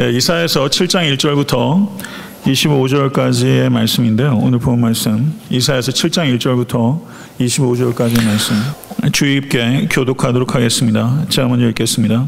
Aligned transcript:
네, 0.00 0.12
이사에서 0.12 0.64
7장 0.64 1.14
1절부터 1.14 1.86
25절까지의 2.46 3.68
말씀인데요. 3.68 4.34
오늘 4.34 4.58
본 4.58 4.80
말씀 4.80 5.38
이사에서 5.50 5.92
7장 5.92 6.34
1절부터 6.38 7.02
25절까지의 7.38 8.24
말씀 8.24 8.56
주의 9.12 9.42
깊게 9.42 9.88
교독하도록 9.90 10.54
하겠습니다. 10.54 11.26
제가 11.28 11.48
먼저 11.48 11.68
읽겠습니다. 11.68 12.26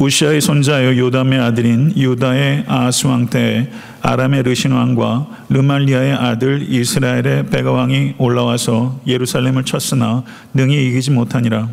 우시아의 0.00 0.40
손자여 0.40 0.96
요담의 0.96 1.38
아들인 1.38 1.96
유다의 1.96 2.64
아하스 2.66 3.06
왕 3.06 3.28
때에 3.28 3.70
아람의 4.02 4.42
르신 4.42 4.72
왕과 4.72 5.28
르말리아의 5.50 6.14
아들 6.14 6.66
이스라엘의 6.68 7.46
베가 7.46 7.70
왕이 7.70 8.14
올라와서 8.18 8.98
예루살렘을 9.06 9.62
쳤으나 9.62 10.24
능히 10.52 10.88
이기지 10.88 11.12
못하니라. 11.12 11.68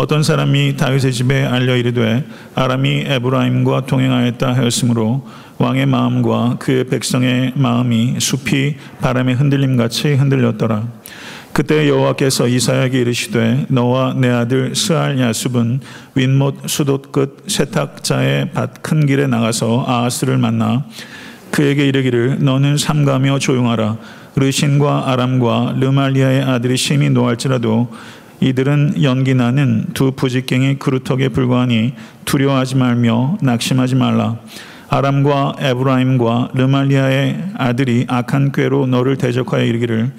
어떤 0.00 0.22
사람이 0.22 0.78
다윗의 0.78 1.12
집에 1.12 1.44
알려 1.44 1.76
이르되 1.76 2.24
아람이 2.54 3.04
에브라임과 3.06 3.84
동행하였다 3.84 4.54
하였으므로 4.54 5.26
왕의 5.58 5.84
마음과 5.84 6.56
그의 6.58 6.84
백성의 6.84 7.52
마음이 7.54 8.14
숲이 8.18 8.76
바람의 9.02 9.34
흔들림 9.34 9.76
같이 9.76 10.14
흔들렸더라. 10.14 10.88
그때 11.52 11.86
여호와께서 11.86 12.48
이사야에게 12.48 12.98
이르시되 12.98 13.66
너와 13.68 14.14
내 14.16 14.30
아들 14.30 14.74
스알 14.74 15.20
야숲은 15.20 15.80
윗못 16.14 16.66
수도 16.70 17.02
끝 17.02 17.44
세탁자의 17.46 18.52
밭 18.54 18.82
큰 18.82 19.04
길에 19.04 19.26
나가서 19.26 19.84
아하스를 19.86 20.38
만나 20.38 20.86
그에게 21.50 21.86
이르기를 21.86 22.38
너는 22.40 22.78
삼가며 22.78 23.38
조용하라 23.38 23.98
르신과 24.36 25.10
아람과 25.10 25.74
르말리아의 25.78 26.42
아들이 26.42 26.78
심히 26.78 27.10
노할지라도 27.10 27.90
이들은 28.40 29.02
연기 29.02 29.34
나는 29.34 29.86
두 29.92 30.12
부직갱이 30.12 30.78
그루터기에 30.78 31.28
불과하니 31.28 31.92
두려워하지 32.24 32.76
말며 32.76 33.36
낙심하지 33.42 33.96
말라. 33.96 34.38
아람과 34.88 35.56
에브라임과 35.60 36.50
르말리아의 36.54 37.50
아들이 37.56 38.06
악한 38.08 38.52
꾀로 38.52 38.86
너를 38.86 39.16
대적하여 39.16 39.64
이르기를 39.64 40.12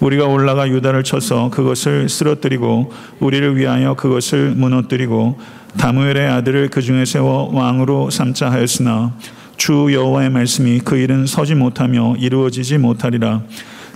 우리가 0.00 0.26
올라가 0.26 0.68
유다를 0.68 1.04
쳐서 1.04 1.50
그것을 1.50 2.08
쓰러뜨리고 2.08 2.92
우리를 3.20 3.56
위하여 3.56 3.94
그것을 3.94 4.54
무너뜨리고 4.56 5.38
다무엘의 5.76 6.28
아들을 6.28 6.68
그 6.70 6.80
중에 6.80 7.04
세워 7.04 7.50
왕으로 7.52 8.10
삼자 8.10 8.50
하였으나 8.50 9.12
주 9.56 9.88
여호와의 9.92 10.30
말씀이 10.30 10.80
그 10.80 10.96
일은 10.96 11.26
서지 11.26 11.54
못하며 11.54 12.14
이루어지지 12.16 12.78
못하리라. 12.78 13.42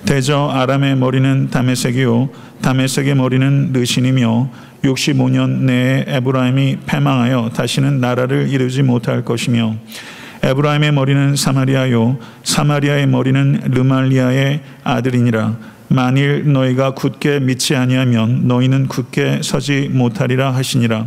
대저 0.04 0.48
아람의 0.48 0.96
머리는 0.96 1.48
다메섹이요 1.50 2.30
다메섹의 2.60 3.14
머리는 3.14 3.72
르신이며 3.72 4.50
65년 4.84 5.62
내에 5.62 6.04
에브라임이 6.08 6.78
패망하여 6.86 7.50
다시는 7.54 8.00
나라를 8.00 8.48
이루지 8.48 8.82
못할 8.82 9.24
것이며 9.24 9.76
에브라임의 10.42 10.92
머리는 10.92 11.36
사마리아요 11.36 12.18
사마리아의 12.42 13.06
머리는 13.06 13.60
르말리아의 13.64 14.60
아들이니라. 14.82 15.56
만일 15.86 16.52
너희가 16.52 16.94
굳게 16.94 17.40
믿지 17.40 17.76
아니하면 17.76 18.48
너희는 18.48 18.88
굳게 18.88 19.40
서지 19.42 19.88
못하리라 19.92 20.52
하시니라. 20.52 21.06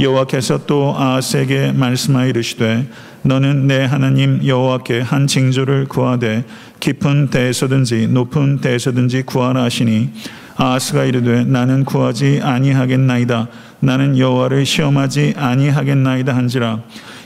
여호와께서 0.00 0.66
또 0.66 0.94
아하스에게 0.96 1.72
말씀하여 1.72 2.28
이르시되 2.28 2.88
너는 3.22 3.66
내 3.66 3.84
하나님 3.84 4.44
여호와께 4.46 5.00
한 5.00 5.26
징조를 5.26 5.86
구하되 5.86 6.44
깊은 6.80 7.30
데에서든지 7.30 8.08
높은 8.08 8.60
데에서든지 8.60 9.22
구하라 9.22 9.64
하시니 9.64 10.10
아하스가 10.56 11.04
이르되 11.04 11.44
나는 11.44 11.84
구하지 11.84 12.40
아니하겠나이다. 12.42 13.48
나는 13.80 14.18
여호와를 14.18 14.66
시험하지 14.66 15.34
아니하겠나이다 15.36 16.34
한지라. 16.34 16.80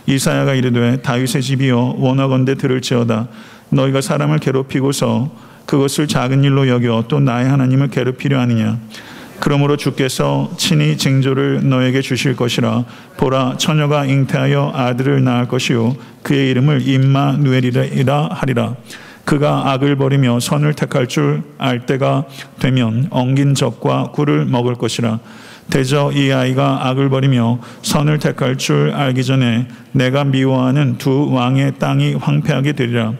이사야가 0.07 0.55
이르되 0.55 1.01
다윗의 1.03 1.43
집이여 1.43 1.97
원하건대 1.99 2.57
들을지어다. 2.57 3.29
너희가 3.71 4.01
사람을 4.01 4.39
괴롭히고서 4.39 5.31
그것을 5.67 6.09
작은 6.09 6.45
일로 6.45 6.69
여겨 6.69 7.05
또 7.09 7.21
나의 7.21 7.49
하나님을 7.49 7.89
괴롭히려 7.89 8.41
하느냐 8.41 8.79
그러므로 9.43 9.77
주께서 9.77 10.53
친히 10.57 10.97
징조를 10.97 11.69
너에게 11.69 12.01
주실 12.01 12.37
것이라. 12.37 12.85
보라 13.17 13.57
처녀가 13.59 14.05
잉태하여 14.05 14.71
아들을 14.73 15.25
낳을 15.25 15.49
것이요. 15.49 15.97
그의 16.23 16.53
이름을 16.53 16.87
임마 16.87 17.39
누엘이라 17.39 18.29
하리라. 18.31 18.77
그가 19.25 19.73
악을 19.73 19.97
버리며 19.97 20.39
선을 20.39 20.75
택할 20.75 21.09
줄 21.09 21.43
알 21.59 21.87
때가 21.87 22.25
되면 22.61 23.09
엉긴 23.11 23.57
적과 23.57 24.13
꿀을 24.13 24.45
먹을 24.45 24.77
것이라. 24.77 25.19
대저 25.71 26.13
이 26.13 26.31
아이가 26.31 26.87
악을 26.87 27.09
버리며 27.09 27.59
선을 27.83 28.21
택할 28.21 28.59
줄 28.59 28.93
알기 28.95 29.25
전에 29.25 29.67
내가 29.91 30.23
미워하는 30.23 30.99
두 30.99 31.33
왕의 31.33 31.81
땅이 31.81 32.15
황폐하게 32.15 32.73
되리라 32.75 33.15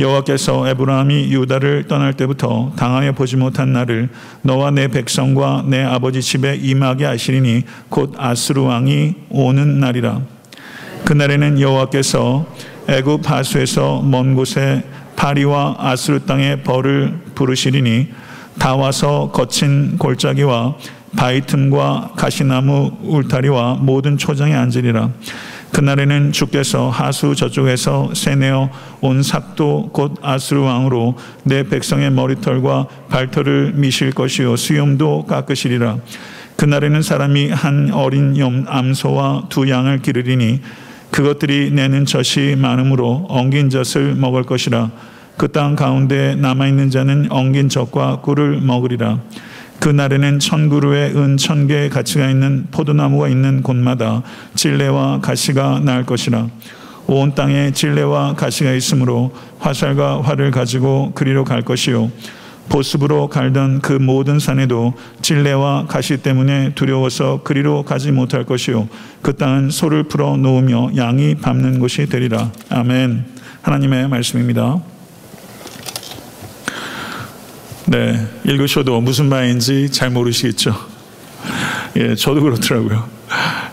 여호와께서 0.00 0.66
에브라함이 0.68 1.30
유다를 1.30 1.84
떠날 1.86 2.14
때부터 2.14 2.72
당하여 2.74 3.12
보지 3.12 3.36
못한 3.36 3.72
날을 3.74 4.08
너와 4.42 4.70
내 4.70 4.88
백성과 4.88 5.64
내 5.66 5.82
아버지 5.84 6.22
집에 6.22 6.56
임하게 6.56 7.04
하시리니 7.04 7.64
곧 7.90 8.14
아스루 8.16 8.64
왕이 8.64 9.14
오는 9.28 9.78
날이라. 9.78 10.22
그날에는 11.04 11.60
여호와께서 11.60 12.46
애굽 12.88 13.30
하수에서 13.30 14.00
먼 14.02 14.34
곳에 14.34 14.84
파리와 15.16 15.76
아스루 15.78 16.20
땅의 16.20 16.62
벌을 16.62 17.18
부르시리니 17.34 18.08
다 18.58 18.76
와서 18.76 19.30
거친 19.32 19.98
골짜기와 19.98 20.76
바위 21.16 21.42
틈과 21.42 22.12
가시나무 22.16 22.92
울타리와 23.02 23.78
모든 23.80 24.16
초장에 24.16 24.54
앉으리라. 24.54 25.10
그날에는 25.72 26.32
주께서 26.32 26.90
하수 26.90 27.34
저쪽에서 27.34 28.12
세내어 28.14 28.70
온 29.00 29.22
삭도 29.22 29.90
곧 29.92 30.16
아스루 30.20 30.64
왕으로 30.64 31.16
내 31.44 31.62
백성의 31.62 32.10
머리털과 32.10 32.86
발털을 33.08 33.72
미실 33.74 34.12
것이요 34.12 34.56
수염도 34.56 35.26
깎으시리라. 35.26 35.98
그날에는 36.56 37.02
사람이 37.02 37.50
한 37.50 37.90
어린 37.92 38.36
염 38.36 38.64
암소와 38.66 39.46
두 39.48 39.68
양을 39.70 40.02
기르리니 40.02 40.60
그것들이 41.10 41.70
내는 41.70 42.04
젖이 42.04 42.56
많으므로 42.56 43.26
엉긴 43.28 43.70
젖을 43.70 44.14
먹을 44.14 44.42
것이라. 44.42 44.90
그 45.40 45.48
땅 45.48 45.74
가운데 45.74 46.34
남아 46.34 46.66
있는 46.66 46.90
자는 46.90 47.28
엉긴 47.30 47.70
젖과 47.70 48.20
꿀을 48.20 48.60
먹으리라. 48.60 49.20
그날에는 49.80 50.38
천그루의 50.38 51.16
은 51.16 51.36
천 51.36 51.66
개의 51.66 51.88
가치가 51.88 52.28
있는 52.30 52.66
포도나무가 52.70 53.28
있는 53.28 53.62
곳마다 53.62 54.22
찔레와 54.54 55.20
가시가 55.20 55.80
날 55.80 56.04
것이라. 56.04 56.48
온 57.06 57.34
땅에 57.34 57.72
찔레와 57.72 58.34
가시가 58.34 58.72
있으므로 58.72 59.34
화살과 59.58 60.22
활을 60.22 60.50
가지고 60.50 61.12
그리로 61.14 61.44
갈 61.44 61.62
것이요. 61.62 62.10
보습으로 62.68 63.28
갈던 63.28 63.80
그 63.80 63.94
모든 63.94 64.38
산에도 64.38 64.92
찔레와 65.22 65.86
가시 65.88 66.18
때문에 66.18 66.72
두려워서 66.74 67.40
그리로 67.42 67.82
가지 67.82 68.12
못할 68.12 68.44
것이요. 68.44 68.86
그 69.22 69.34
땅은 69.34 69.70
소를 69.70 70.04
풀어 70.04 70.36
놓으며 70.36 70.90
양이 70.96 71.34
밟는 71.34 71.80
곳이 71.80 72.06
되리라. 72.06 72.52
아멘. 72.68 73.24
하나님의 73.62 74.08
말씀입니다. 74.08 74.80
네, 77.90 78.24
읽으셔도 78.44 79.00
무슨 79.00 79.28
말인지 79.28 79.90
잘 79.90 80.10
모르시겠죠. 80.10 80.72
예, 81.96 82.14
저도 82.14 82.40
그렇더라고요. 82.40 83.04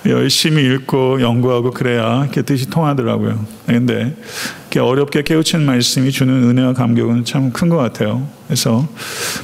열심히 0.08 0.64
읽고 0.66 1.22
연구하고 1.22 1.70
그래야 1.70 2.28
뜻이 2.32 2.68
통하더라고요. 2.68 3.46
근데 3.68 4.16
이렇게 4.62 4.80
어렵게 4.80 5.22
깨우친 5.22 5.64
말씀이 5.64 6.10
주는 6.12 6.34
은혜와 6.50 6.74
감격은 6.74 7.26
참 7.26 7.52
큰 7.52 7.70
것 7.70 7.78
같아요. 7.78 8.28
그래서 8.48 8.88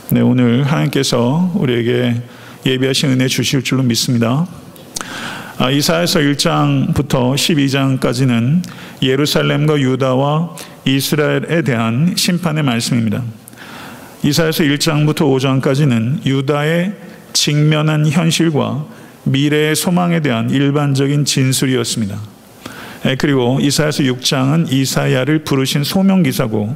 네, 0.09 0.21
오늘 0.21 0.63
하나님께서 0.63 1.51
우리에게 1.53 2.23
예비하신 2.65 3.11
은혜 3.11 3.27
주실 3.27 3.61
줄로 3.63 3.83
믿습니다. 3.83 4.47
아, 5.59 5.69
이사에서 5.69 6.19
1장부터 6.19 7.35
12장까지는 7.35 8.63
예루살렘과 9.03 9.79
유다와 9.79 10.55
이스라엘에 10.85 11.61
대한 11.61 12.15
심판의 12.17 12.63
말씀입니다. 12.63 13.21
이사에서 14.23 14.63
1장부터 14.63 15.17
5장까지는 15.61 16.25
유다의 16.25 16.93
직면한 17.33 18.07
현실과 18.07 18.85
미래의 19.25 19.75
소망에 19.75 20.21
대한 20.21 20.49
일반적인 20.49 21.25
진술이었습니다. 21.25 22.17
예, 23.05 23.15
그리고 23.15 23.59
이사에서 23.59 24.03
6장은 24.03 24.71
이사야를 24.71 25.43
부르신 25.43 25.83
소명기사고 25.83 26.73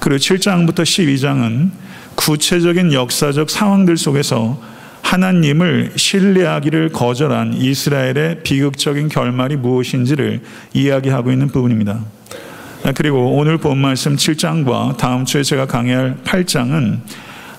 그리고 0.00 0.18
7장부터 0.18 0.80
12장은 0.80 1.70
구체적인 2.16 2.92
역사적 2.92 3.50
상황들 3.50 3.96
속에서 3.96 4.60
하나님을 5.02 5.92
신뢰하기를 5.94 6.90
거절한 6.90 7.54
이스라엘의 7.54 8.42
비극적인 8.42 9.08
결말이 9.08 9.56
무엇인지를 9.56 10.40
이야기하고 10.74 11.30
있는 11.30 11.48
부분입니다. 11.48 12.04
아, 12.90 12.92
그리고 12.92 13.36
오늘 13.36 13.56
본 13.56 13.78
말씀 13.78 14.16
7장과 14.16 14.96
다음 14.96 15.24
주에 15.24 15.44
제가 15.44 15.66
강의할 15.66 16.16
8장은 16.24 16.98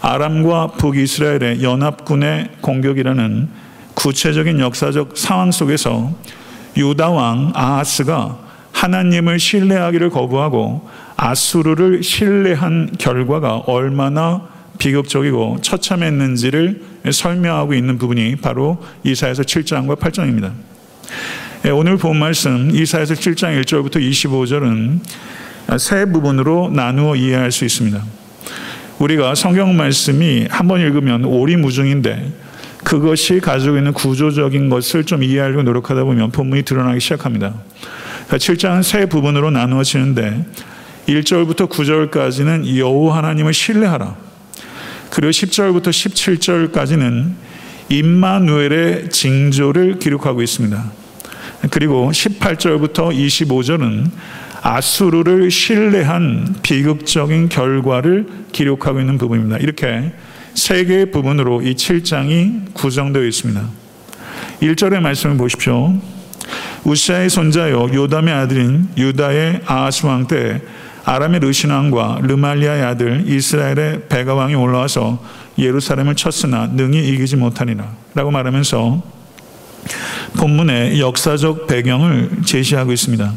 아람과 0.01 0.71
북이스라엘의 0.71 1.63
연합군의 1.63 2.49
공격이라는 2.59 3.47
구체적인 3.93 4.59
역사적 4.59 5.17
상황 5.17 5.51
속에서 5.51 6.11
유다 6.75 7.11
왕 7.11 7.53
아하스가 7.55 8.39
하나님을 8.73 9.39
신뢰하기를 9.39 10.09
거부하고 10.09 10.89
아수르를 11.15 12.03
신뢰한 12.03 12.97
결과가 12.99 13.59
얼마나 13.67 14.49
비극적이고 14.79 15.59
처참했는지를 15.61 16.83
설명하고 17.09 17.73
있는 17.73 17.97
부분이 17.97 18.35
바로 18.37 18.83
이사에서 19.05 19.43
7장과 19.43 19.97
8장입니다. 19.97 20.51
예, 21.63 21.69
오늘 21.69 21.95
본 21.95 22.17
말씀 22.17 22.71
이사에서 22.73 23.13
7장 23.13 23.61
1절부터 23.61 23.97
25절은 23.97 24.99
세 25.77 26.05
부분으로 26.05 26.71
나누어 26.73 27.15
이해할 27.15 27.51
수 27.51 27.65
있습니다. 27.65 28.03
우리가 28.97 29.35
성경 29.35 29.77
말씀이 29.77 30.47
한번 30.49 30.81
읽으면 30.81 31.23
오리무중인데 31.23 32.31
그것이 32.83 33.39
가지고 33.41 33.77
있는 33.77 33.93
구조적인 33.93 34.69
것을 34.69 35.03
좀 35.03 35.21
이해하려고 35.21 35.61
노력하다 35.61 36.03
보면 36.03 36.31
본문이 36.31 36.63
드러나기 36.63 36.99
시작합니다. 36.99 37.53
7장은 38.29 38.57
그러니까 38.57 38.81
세 38.81 39.05
부분으로 39.05 39.51
나누어지는데 39.51 40.43
1절부터 41.09 41.69
9절까지는 41.69 42.75
여호 42.75 43.11
하나님을 43.11 43.53
신뢰하라. 43.53 44.15
그리고 45.11 45.29
10절부터 45.29 45.89
17절까지는 45.89 47.33
임마누엘의 47.89 49.11
징조를 49.11 49.99
기록하고 49.99 50.41
있습니다. 50.41 51.00
그리고 51.69 52.09
18절부터 52.11 53.15
25절은 53.15 54.09
아수르를 54.61 55.51
신뢰한 55.51 56.55
비극적인 56.61 57.49
결과를 57.49 58.27
기록하고 58.51 58.99
있는 58.99 59.17
부분입니다. 59.17 59.57
이렇게 59.57 60.11
세 60.53 60.83
개의 60.85 61.11
부분으로 61.11 61.61
이 61.61 61.75
7장이 61.75 62.73
구성되어 62.73 63.23
있습니다. 63.23 63.61
1절의 64.61 64.99
말씀을 64.99 65.37
보십시오. 65.37 65.93
우시아의 66.83 67.29
손자요 67.29 67.89
요담의 67.93 68.33
아들인 68.33 68.87
유다의 68.97 69.61
아하스 69.65 70.05
왕 70.05 70.27
때 70.27 70.61
아람의 71.03 71.39
르신 71.39 71.71
왕과 71.71 72.19
르말리아의 72.21 72.83
아들 72.83 73.23
이스라엘의 73.27 74.07
베가 74.07 74.35
왕이 74.35 74.55
올라와서 74.55 75.23
예루살렘을 75.57 76.15
쳤으나 76.15 76.67
능히 76.67 77.07
이기지 77.09 77.37
못하니라 77.37 77.91
라고 78.13 78.31
말하면서 78.31 79.01
본문의 80.37 80.99
역사적 80.99 81.67
배경을 81.67 82.29
제시하고 82.45 82.91
있습니다. 82.91 83.33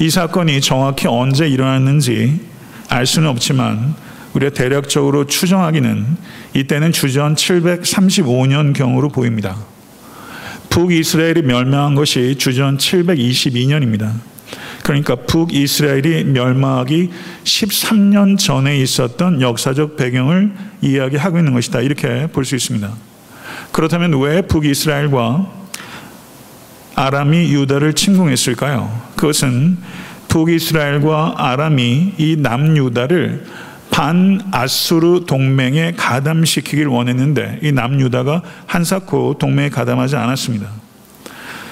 이 0.00 0.10
사건이 0.10 0.60
정확히 0.60 1.06
언제 1.08 1.48
일어났는지 1.48 2.40
알 2.88 3.06
수는 3.06 3.28
없지만 3.28 3.94
우리가 4.34 4.52
대략적으로 4.52 5.26
추정하기는 5.26 6.06
이때는 6.54 6.92
주전 6.92 7.34
735년 7.34 8.74
경으로 8.74 9.08
보입니다. 9.08 9.56
북이스라엘이 10.70 11.42
멸망한 11.42 11.94
것이 11.94 12.36
주전 12.38 12.78
722년입니다. 12.78 14.12
그러니까 14.82 15.16
북이스라엘이 15.16 16.24
멸망하기 16.24 17.10
13년 17.44 18.38
전에 18.38 18.78
있었던 18.78 19.40
역사적 19.40 19.96
배경을 19.96 20.52
이야기하고 20.80 21.38
있는 21.38 21.52
것이다. 21.52 21.80
이렇게 21.80 22.26
볼 22.28 22.44
수 22.44 22.54
있습니다. 22.54 23.07
그렇다면 23.72 24.20
왜 24.20 24.42
북이스라엘과 24.42 25.46
아람이 26.94 27.52
유다를 27.52 27.94
침공했을까요? 27.94 28.90
그것은 29.16 29.78
북이스라엘과 30.28 31.34
아람이 31.36 32.14
이 32.18 32.36
남유다를 32.38 33.44
반아수르 33.90 35.24
동맹에 35.26 35.94
가담시키길 35.96 36.86
원했는데 36.86 37.60
이 37.62 37.72
남유다가 37.72 38.42
한사코 38.66 39.38
동맹에 39.38 39.70
가담하지 39.70 40.16
않았습니다. 40.16 40.68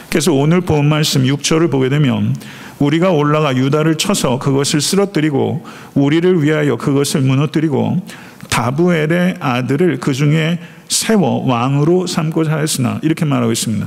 그래서 0.08 0.32
오늘 0.32 0.60
본 0.60 0.88
말씀 0.88 1.24
6절을 1.24 1.70
보게 1.70 1.88
되면 1.88 2.34
우리가 2.78 3.10
올라가 3.10 3.56
유다를 3.56 3.96
쳐서 3.96 4.38
그것을 4.38 4.80
쓰러뜨리고 4.80 5.64
우리를 5.94 6.42
위하여 6.42 6.76
그것을 6.76 7.20
무너뜨리고 7.22 8.02
다부엘의 8.50 9.36
아들을 9.40 9.98
그 10.00 10.12
중에 10.12 10.58
세워 10.88 11.44
왕으로 11.46 12.06
삼고자 12.06 12.52
하였으나 12.52 13.00
이렇게 13.02 13.24
말하고 13.24 13.52
있습니다. 13.52 13.86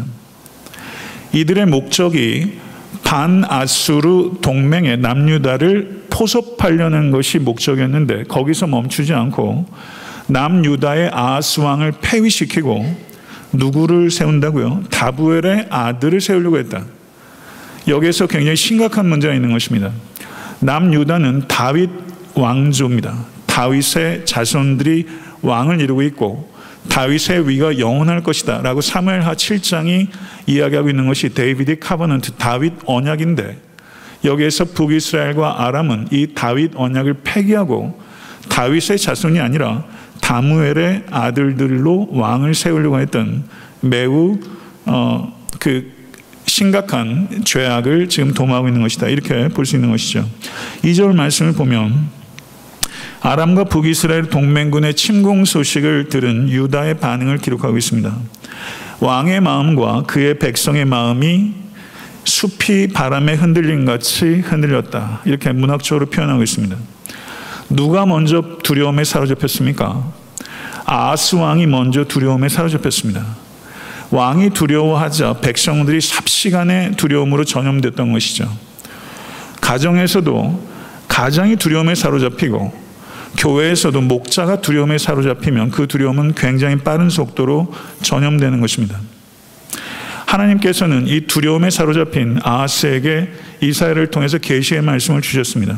이들의 1.34 1.66
목적이 1.68 2.60
반아수르 3.04 4.40
동맹의 4.42 4.98
남유다를 4.98 6.06
포섭하려는 6.10 7.12
것이 7.12 7.40
목적이었는데 7.40 8.26
거기서 8.26 8.68
멈추지 8.68 9.14
않고 9.14 9.66
남유다의 10.28 11.10
아하스 11.14 11.62
왕을 11.62 11.94
폐위시키고 12.02 13.10
누구를 13.54 14.12
세운다고요? 14.12 14.84
다부엘의 14.92 15.68
아들을 15.70 16.22
세우려고 16.22 16.60
했다. 16.60 16.84
여기에서 17.88 18.28
굉장히 18.28 18.56
심각한 18.56 19.08
문제가 19.08 19.34
있는 19.34 19.52
것입니다. 19.52 19.92
남유다는 20.60 21.48
다윗 21.48 21.90
왕조입니다. 22.36 23.26
다윗의 23.48 24.26
자손들이 24.26 25.08
왕을 25.42 25.82
이루고 25.82 26.04
있고 26.04 26.49
다윗의 26.88 27.48
위가 27.50 27.78
영원할 27.78 28.24
것이다 28.24 28.62
라고 28.62 28.82
사무엘하 28.82 29.34
7장이 29.34 30.08
이야기하고 30.48 30.90
있는 30.90 31.08
것이 31.08 31.34
Davidic 31.34 31.80
Covenant 31.80 32.34
다윗 32.34 32.74
언약인데 32.86 33.58
여기에서 34.26 34.66
북이스라엘과 34.66 35.66
아람은 35.66 36.08
이 36.12 36.28
다윗 36.34 36.72
언약을 36.76 37.16
폐기하고 37.24 38.00
다윗의 38.50 38.98
자손이 38.98 39.40
아니라 39.40 39.86
다브엘의 40.22 41.06
아들들로 41.10 42.10
왕을 42.12 42.54
세우려고 42.54 43.00
했던 43.00 43.46
매우 43.82 44.38
어, 44.86 45.34
그 45.60 45.92
심각한 46.46 47.44
죄악을 47.46 48.10
지금 48.10 48.34
도모하고 48.34 48.68
있는 48.68 48.82
것이다. 48.82 49.08
이렇게 49.08 49.48
볼 49.50 49.66
수 49.66 49.76
있는 49.76 49.92
것이죠. 49.92 50.28
2절 50.84 51.16
말씀을 51.16 51.54
보면 51.54 52.10
아람과 53.22 53.66
북이스라엘 53.66 54.30
동맹군의 54.30 54.96
침공 54.96 55.44
소식을 55.44 56.08
들은 56.10 56.50
유다의 56.50 57.00
반응을 57.00 57.40
기록하고 57.40 57.78
있습니다. 57.78 58.16
왕의 59.02 59.42
마음과 59.42 60.04
그의 60.08 60.40
백성의 60.40 60.86
마음이 60.86 61.54
숲이 62.24 62.90
바람에 62.94 63.34
흔들린 63.34 63.86
같이 63.86 64.40
흔들렸다. 64.40 65.22
이렇게 65.26 65.52
문학적으로 65.52 66.06
표현하고 66.06 66.44
있습니다. 66.44 66.76
누가 67.70 68.06
먼저 68.06 68.58
두려움에 68.64 69.04
사로잡혔습니까? 69.04 70.12
아스 70.86 71.36
왕이 71.36 71.68
먼저 71.68 72.06
두려움에 72.06 72.48
사로잡혔습니다. 72.48 73.26
왕이 74.12 74.52
두려워하자 74.52 75.36
백성들이 75.42 76.02
삽시간에 76.02 76.92
두려움으로 76.92 77.44
전염됐던 77.44 78.12
것이죠. 78.14 78.50
가정에서도 79.62 80.68
가장이 81.08 81.58
두려움에 81.58 81.96
사로잡히고 81.96 82.89
교회에서도 83.38 84.02
목자가 84.02 84.62
두려움에 84.62 84.98
사로잡히면 84.98 85.72
그 85.72 85.88
두려움은 85.88 86.34
굉장히 86.36 86.78
빠른 86.78 87.10
속도로 87.10 87.74
전염되는 88.02 88.60
것입니다. 88.60 89.00
하나님께서는 90.26 91.08
이 91.08 91.22
두려움에 91.22 91.70
사로잡힌 91.70 92.40
아하스에게 92.44 93.32
이사야를 93.62 94.08
통해서 94.08 94.38
계시의 94.38 94.82
말씀을 94.82 95.22
주셨습니다. 95.22 95.78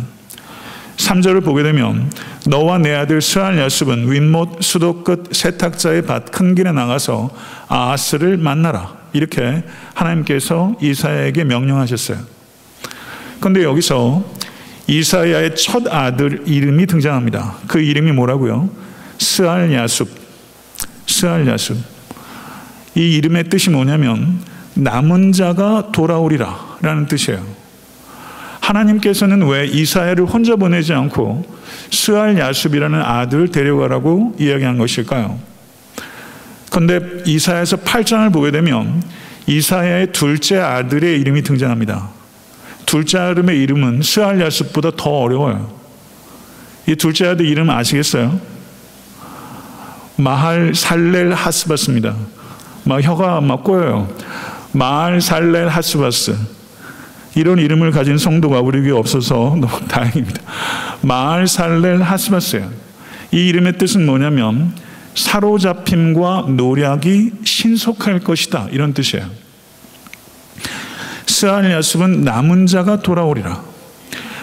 3절을 0.98 1.44
보게 1.44 1.64
되면 1.64 2.12
너와 2.48 2.78
내 2.78 2.94
아들 2.94 3.22
스알 3.22 3.58
야습은 3.58 4.12
윗못 4.12 4.62
수도 4.62 5.04
끝 5.04 5.30
세탁자의 5.32 6.04
밭 6.04 6.32
큰 6.32 6.54
길에 6.54 6.72
나가서 6.72 7.30
아하스를 7.68 8.38
만나라. 8.38 8.96
이렇게 9.14 9.64
하나님께서 9.94 10.76
이사야에게 10.82 11.44
명령하셨어요. 11.44 12.20
그런데 13.40 13.64
여기서 13.64 14.24
이사야의 14.88 15.56
첫 15.56 15.84
아들 15.88 16.44
이름이 16.46 16.86
등장합니다. 16.88 17.56
그 17.68 17.80
이름이 17.80 18.12
뭐라고요? 18.12 18.70
스알 19.18 19.74
야숲. 19.74 20.10
스알 21.08 21.48
야숲. 21.48 21.78
이 22.96 23.16
이름의 23.18 23.46
뜻이 23.46 23.70
뭐냐면 23.70 24.40
남은 24.74 25.32
자가 25.32 25.92
돌아오리라 25.92 26.78
라는 26.82 27.06
뜻이에요. 27.06 27.62
하나님께서는 28.60 29.48
왜 29.48 29.66
이사야를 29.66 30.26
혼자 30.26 30.56
보내지 30.56 30.94
않고 30.94 31.46
스알 31.92 32.38
야숲이라는 32.38 33.02
아들을 33.02 33.50
데려가라고 33.50 34.36
이야기한 34.40 34.78
것일까요? 34.78 35.40
그런데 36.70 37.00
이사야에서 37.26 37.78
8장을 37.78 38.32
보게 38.32 38.52
되면 38.52 39.04
이사야의 39.48 40.14
둘째 40.14 40.58
아들의 40.58 41.20
이름이 41.20 41.42
등장합니다. 41.42 42.21
둘째 42.92 43.20
아들의 43.20 43.58
이름은 43.58 44.02
스알야습보다 44.02 44.92
더 44.98 45.10
어려워요. 45.12 45.74
이 46.86 46.96
둘째 46.98 47.28
아들 47.28 47.46
이름 47.46 47.70
아시겠어요? 47.70 48.38
마할 50.18 50.76
살렐 50.76 51.32
하스바스입니다. 51.32 52.14
막 52.84 53.02
혀가 53.02 53.40
막 53.40 53.64
꼬여요. 53.64 54.14
마할 54.74 55.22
살렐 55.22 55.70
하스바스. 55.70 56.36
이런 57.36 57.60
이름을 57.60 57.92
가진 57.92 58.18
성도가 58.18 58.60
우리 58.60 58.82
교회 58.82 58.92
없어서 58.92 59.56
너무 59.58 59.70
다행입니다. 59.88 60.42
마할 61.02 61.48
살렐 61.48 62.02
하스바스예요. 62.02 62.70
이 63.32 63.38
이름의 63.38 63.78
뜻은 63.78 64.06
뭐냐면 64.06 64.74
사로잡힘과 65.16 66.48
노력이 66.50 67.32
신속할 67.46 68.20
것이다. 68.20 68.68
이런 68.74 68.94
뜻이에요. 68.94 69.41
스알 71.42 71.72
야습은 71.72 72.22
남은 72.22 72.68
자가 72.68 73.02
돌아오리라. 73.02 73.64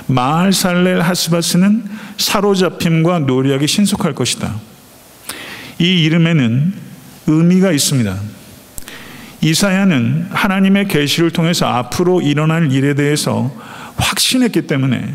마알 0.09 0.52
살렐 0.52 1.00
하스바스는 1.00 1.85
사로잡힘과 2.17 3.21
노력이 3.21 3.69
신속할 3.69 4.17
것이다. 4.17 4.52
이 5.78 6.02
이름에는 6.02 6.75
의미가 7.28 7.71
있습니다. 7.71 8.17
이사야는 9.43 10.31
하나님의 10.33 10.88
계시를 10.88 11.31
통해서 11.31 11.67
앞으로 11.67 12.21
일어날 12.21 12.73
일에 12.73 12.95
대해서 12.95 13.55
확신했기 13.97 14.62
때문에 14.62 15.14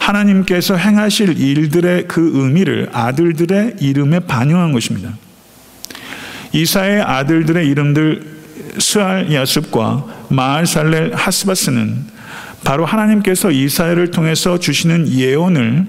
하나님께서 0.00 0.74
행하실 0.74 1.40
일들의 1.40 2.08
그 2.08 2.32
의미를 2.34 2.88
아들들의 2.92 3.76
이름에 3.78 4.18
반영한 4.18 4.72
것입니다. 4.72 5.12
이사의 6.50 7.02
아들들의 7.02 7.64
이름들 7.68 8.35
스알 8.78 9.32
야습과 9.32 10.26
마알 10.28 10.66
살렐 10.66 11.12
하스바스는 11.14 12.16
바로 12.64 12.84
하나님께서 12.84 13.50
이사야를 13.50 14.10
통해서 14.10 14.58
주시는 14.58 15.08
예언을 15.12 15.86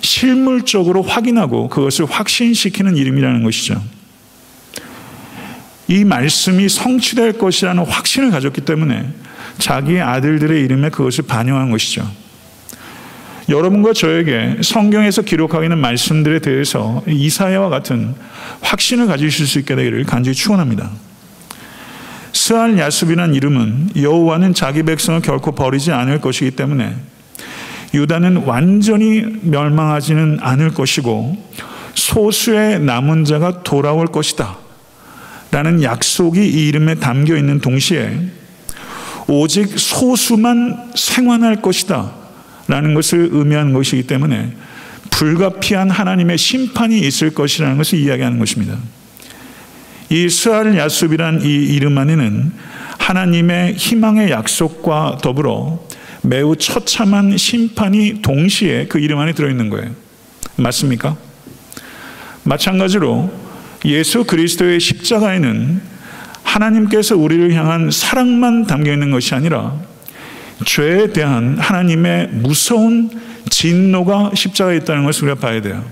실물적으로 0.00 1.02
확인하고 1.02 1.68
그것을 1.68 2.04
확신시키는 2.04 2.96
이름이라는 2.96 3.42
것이죠. 3.42 3.82
이 5.88 6.04
말씀이 6.04 6.68
성취될 6.68 7.38
것이라는 7.38 7.84
확신을 7.84 8.30
가졌기 8.30 8.62
때문에 8.62 9.08
자기의 9.58 10.02
아들들의 10.02 10.62
이름에 10.62 10.90
그것을 10.90 11.24
반영한 11.26 11.70
것이죠. 11.70 12.08
여러분과 13.48 13.92
저에게 13.92 14.58
성경에서 14.62 15.22
기록하고 15.22 15.64
있는 15.64 15.78
말씀들에 15.78 16.38
대해서 16.38 17.02
이사야와 17.06 17.68
같은 17.68 18.14
확신을 18.62 19.06
가지실 19.06 19.46
수 19.46 19.58
있게 19.58 19.74
되기를 19.74 20.04
간절히 20.04 20.34
축원합니다. 20.34 20.90
스알 22.46 22.78
야습이라는 22.78 23.34
이름은 23.34 23.90
여호와는 23.96 24.52
자기 24.52 24.82
백성을 24.82 25.18
결코 25.22 25.52
버리지 25.52 25.92
않을 25.92 26.20
것이기 26.20 26.50
때문에 26.50 26.94
유다는 27.94 28.44
완전히 28.44 29.24
멸망하지는 29.40 30.40
않을 30.42 30.74
것이고 30.74 31.38
소수의 31.94 32.80
남은 32.80 33.24
자가 33.24 33.62
돌아올 33.62 34.08
것이다. 34.08 34.58
라는 35.52 35.82
약속이 35.82 36.46
이 36.46 36.68
이름에 36.68 36.96
담겨 36.96 37.34
있는 37.34 37.60
동시에 37.60 38.14
오직 39.26 39.78
소수만 39.78 40.90
생환할 40.94 41.62
것이다. 41.62 42.12
라는 42.68 42.92
것을 42.92 43.30
의미하는 43.32 43.72
것이기 43.72 44.06
때문에 44.06 44.52
불가피한 45.08 45.88
하나님의 45.88 46.36
심판이 46.36 46.98
있을 46.98 47.32
것이라는 47.32 47.78
것을 47.78 48.00
이야기하는 48.00 48.38
것입니다. 48.38 48.76
이 50.14 50.28
스알 50.28 50.78
야숲이란 50.78 51.42
이 51.42 51.48
이름 51.74 51.98
안에는 51.98 52.52
하나님의 52.98 53.74
희망의 53.74 54.30
약속과 54.30 55.18
더불어 55.20 55.84
매우 56.22 56.54
처참한 56.54 57.36
심판이 57.36 58.22
동시에 58.22 58.86
그 58.86 59.00
이름 59.00 59.18
안에 59.18 59.32
들어있는 59.32 59.70
거예요. 59.70 59.90
맞습니까? 60.54 61.16
마찬가지로 62.44 63.28
예수 63.86 64.22
그리스도의 64.22 64.78
십자가에는 64.78 65.82
하나님께서 66.44 67.16
우리를 67.16 67.52
향한 67.54 67.90
사랑만 67.90 68.68
담겨 68.68 68.92
있는 68.92 69.10
것이 69.10 69.34
아니라 69.34 69.74
죄에 70.64 71.12
대한 71.12 71.58
하나님의 71.58 72.28
무서운 72.28 73.10
진노가 73.50 74.30
십자가에 74.34 74.76
있다는 74.76 75.06
것을 75.06 75.24
우리가 75.24 75.40
봐야 75.40 75.60
돼요. 75.60 75.84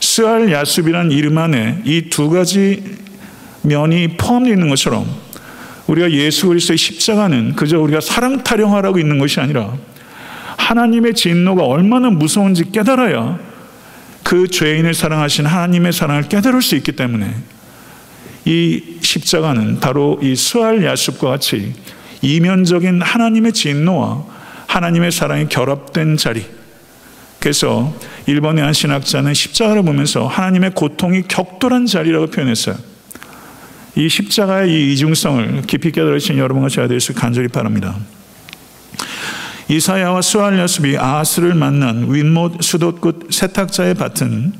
스알 0.00 0.52
야숲이란 0.52 1.10
이름 1.10 1.36
안에 1.36 1.82
이 1.84 2.10
두 2.10 2.30
가지 2.30 3.07
면이 3.68 4.16
포함되어 4.16 4.54
있는 4.54 4.68
것처럼 4.68 5.06
우리가 5.86 6.10
예수 6.10 6.48
그리스도의 6.48 6.76
십자가는 6.76 7.54
그저 7.56 7.78
우리가 7.78 8.00
사랑 8.00 8.42
타령하라고 8.44 8.98
있는 8.98 9.18
것이 9.18 9.40
아니라 9.40 9.74
하나님의 10.56 11.14
진노가 11.14 11.64
얼마나 11.64 12.10
무서운지 12.10 12.72
깨달아야 12.72 13.38
그 14.22 14.48
죄인을 14.48 14.92
사랑하신 14.92 15.46
하나님의 15.46 15.92
사랑을 15.92 16.24
깨달을 16.24 16.60
수 16.60 16.76
있기 16.76 16.92
때문에 16.92 17.34
이 18.44 18.82
십자가는 19.00 19.80
바로 19.80 20.18
이 20.22 20.36
스알 20.36 20.84
야습과 20.84 21.28
같이 21.30 21.72
이면적인 22.20 23.00
하나님의 23.00 23.52
진노와 23.52 24.24
하나님의 24.66 25.12
사랑이 25.12 25.48
결합된 25.48 26.16
자리. 26.16 26.44
그래서 27.38 27.94
일본의 28.26 28.64
한 28.64 28.72
신학자는 28.72 29.32
십자가를 29.32 29.82
보면서 29.82 30.26
하나님의 30.26 30.72
고통이 30.74 31.22
격돌한 31.28 31.86
자리라고 31.86 32.26
표현했어요. 32.26 32.76
이 33.98 34.08
십자가의 34.08 34.70
이 34.72 34.92
이중성을 34.92 35.62
깊이 35.66 35.90
깨달으신 35.90 36.38
여러분과 36.38 36.68
제가 36.68 36.86
될수 36.86 37.14
간절히 37.14 37.48
바랍니다. 37.48 37.96
이사야와 39.68 40.22
수알야습이 40.22 40.96
아하스를 40.96 41.54
만난 41.54 42.06
윗못 42.08 42.62
수도끝 42.62 43.26
세탁자의 43.30 43.94
밭은 43.94 44.52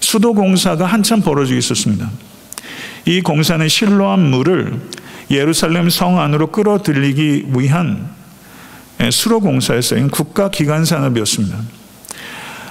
수도 0.00 0.34
공사가 0.34 0.84
한참 0.84 1.22
벌어지고 1.22 1.58
있었습니다. 1.58 2.10
이 3.06 3.22
공사는 3.22 3.66
실로한 3.66 4.20
물을 4.20 4.78
예루살렘 5.30 5.88
성 5.88 6.20
안으로 6.20 6.52
끌어들이기 6.52 7.46
위한 7.56 8.10
수로 9.10 9.40
공사였어요. 9.40 10.06
국가 10.08 10.50
기관 10.50 10.84
산업이었습니다. 10.84 11.58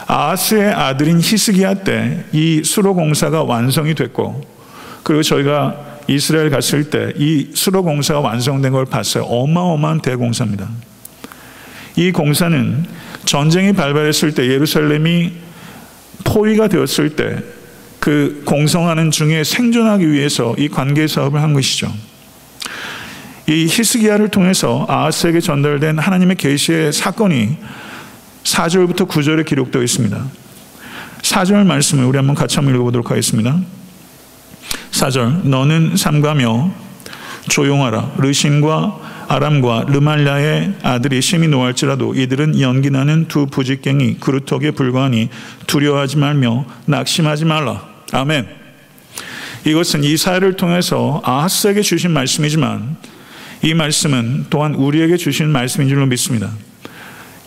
아하스의 0.06 0.72
아들인 0.72 1.20
히스기야 1.20 1.84
때 1.84 2.26
이 2.32 2.62
수로 2.64 2.94
공사가 2.94 3.44
완성이 3.44 3.96
됐고 3.96 4.55
그리고 5.06 5.24
저희가 5.24 6.02
이스라엘 6.08 6.50
갔을 6.50 6.90
때 6.90 7.14
이 7.16 7.52
수로 7.54 7.84
공사가 7.84 8.20
완성된 8.20 8.72
걸 8.72 8.86
봤어요. 8.86 9.24
어마어마한 9.24 10.02
대공사입니다. 10.02 10.68
이 11.96 12.12
공사는 12.12 12.86
전쟁이 13.24 13.74
발발했을 13.74 14.34
때 14.34 14.48
예루살렘이 14.48 15.32
포위가 16.26 16.68
되었을 16.68 17.16
때 17.16 17.56
그 18.06 18.44
공성하는 18.46 19.10
중에 19.10 19.44
생존하기 19.44 20.12
위해서 20.12 20.54
이 20.60 20.70
관계 20.70 21.08
사업을 21.08 21.42
한 21.42 21.54
것이죠. 21.54 21.92
이 23.48 23.66
히스기야를 23.66 24.30
통해서 24.30 24.86
아하스에게 24.88 25.40
전달된 25.40 25.98
하나님의 25.98 26.36
계시의 26.36 26.94
사건이 26.94 27.58
4절부터 28.44 29.08
9절에 29.08 29.44
기록되어 29.44 29.82
있습니다. 29.82 30.24
4절 31.24 31.66
말씀을 31.66 32.06
우리 32.06 32.18
한번 32.18 32.36
같이 32.36 32.58
한번 32.58 32.76
읽어보도록 32.76 33.10
하겠습니다. 33.10 33.60
4절 34.92 35.48
너는 35.48 35.96
삼가며 35.98 36.72
조용하라. 37.50 38.14
르신과 38.18 39.26
아람과 39.28 39.86
르말라의 39.88 40.76
아들이 40.84 41.22
심히 41.22 41.48
노할지라도 41.48 42.14
이들은 42.16 42.60
연기나는 42.60 43.28
두 43.28 43.48
부직갱이 43.48 44.20
그루터기에 44.20 44.72
불과하니 44.72 45.30
두려워하지 45.68 46.18
말며 46.18 46.66
낙심하지 46.86 47.46
말라. 47.46 47.84
아멘. 48.12 48.48
이것은 49.66 50.04
이사야를 50.04 50.58
통해서 50.58 51.22
아하스에게 51.24 51.82
주신 51.82 52.12
말씀이지만 52.12 52.98
이 53.64 53.74
말씀은 53.74 54.46
또한 54.50 54.76
우리에게 54.76 55.18
주신 55.18 55.50
말씀인 55.50 55.90
줄로 55.90 56.06
믿습니다. 56.06 56.52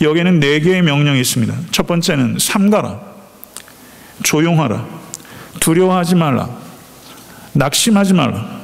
여기에는 0.01 0.41
네 0.41 0.59
개의 0.61 0.83
명령이 0.83 1.21
있습니다. 1.21 1.55
첫 1.71 1.87
번째는 1.87 2.39
삼가라. 2.41 3.01
조용하라. 4.25 4.85
두려워하지 5.61 6.17
말라 6.17 6.68
낙심하지 7.59 8.15
말라. 8.15 8.59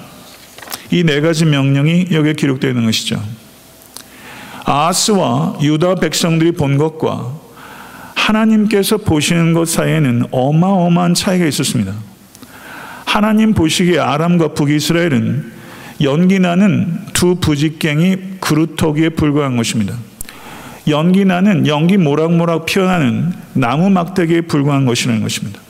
이 0.90 1.02
네 1.02 1.20
가지 1.20 1.44
명령이 1.44 2.08
여기에 2.12 2.34
기록되어 2.34 2.70
있는 2.70 2.84
것이죠. 2.84 3.20
아스와 4.64 5.58
유다 5.60 5.96
백성들이 5.96 6.52
본 6.52 6.78
것과 6.78 7.32
하나님께서 8.14 8.98
보시는 8.98 9.52
것 9.52 9.68
사이에는 9.68 10.26
어마어마한 10.30 11.14
차이가 11.14 11.44
있었습니다. 11.46 11.92
하나님 13.04 13.52
보시기에 13.52 13.98
아람과 13.98 14.48
북이스라엘은 14.54 15.52
연기 16.02 16.38
나는 16.38 17.00
두 17.12 17.34
부직갱이 17.36 18.38
그루터기에 18.40 19.10
불과한 19.10 19.56
것입니다. 19.56 19.94
연기 20.88 21.24
나는 21.24 21.66
연기 21.66 21.96
모락모락 21.96 22.66
피어나는 22.66 23.32
나무 23.54 23.90
막대기에 23.90 24.42
불과한 24.42 24.86
것이라는 24.86 25.20
것입니다. 25.20 25.60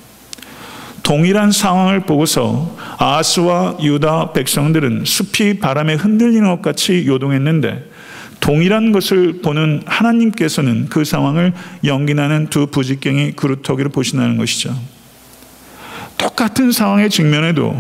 동일한 1.05 1.53
상황을 1.53 2.01
보고서 2.01 2.77
아스와 2.99 3.77
유다 3.81 4.33
백성들은 4.33 5.05
숲이 5.05 5.61
바람에 5.61 5.95
흔들리는 5.95 6.49
것 6.49 6.63
같이 6.63 7.05
요동했는데 7.07 7.91
동일한 8.41 8.91
것을 8.91 9.43
보는 9.43 9.83
하나님께서는 9.87 10.89
그 10.89 11.05
상황을 11.05 11.53
연기나는 11.85 12.49
두 12.49 12.67
부직갱이 12.67 13.33
그루터기로 13.33 13.91
보신다는 13.91 14.39
것이죠. 14.39 14.75
똑같은 16.17 16.73
상황에 16.73 17.11
직면해도 17.11 17.77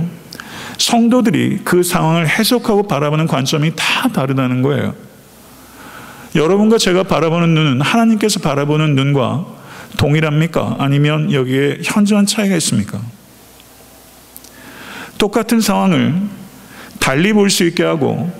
성도들이 0.76 1.60
그 1.64 1.82
상황을 1.82 2.28
해석하고 2.28 2.86
바라보는 2.86 3.26
관점이 3.26 3.72
다 3.74 4.08
다르다는 4.08 4.60
거예요. 4.60 4.94
여러분과 6.34 6.76
제가 6.76 7.04
바라보는 7.04 7.54
눈은 7.54 7.80
하나님께서 7.80 8.40
바라보는 8.40 8.94
눈과 8.94 9.53
동일합니까? 9.96 10.76
아니면 10.78 11.32
여기에 11.32 11.78
현저한 11.84 12.26
차이가 12.26 12.56
있습니까? 12.56 13.00
똑같은 15.18 15.60
상황을 15.60 16.14
달리 17.00 17.32
볼 17.32 17.50
수 17.50 17.64
있게 17.64 17.82
하고 17.82 18.30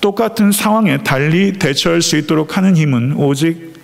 똑같은 0.00 0.52
상황에 0.52 1.02
달리 1.02 1.52
대처할 1.54 2.02
수 2.02 2.16
있도록 2.16 2.56
하는 2.56 2.76
힘은 2.76 3.14
오직 3.16 3.74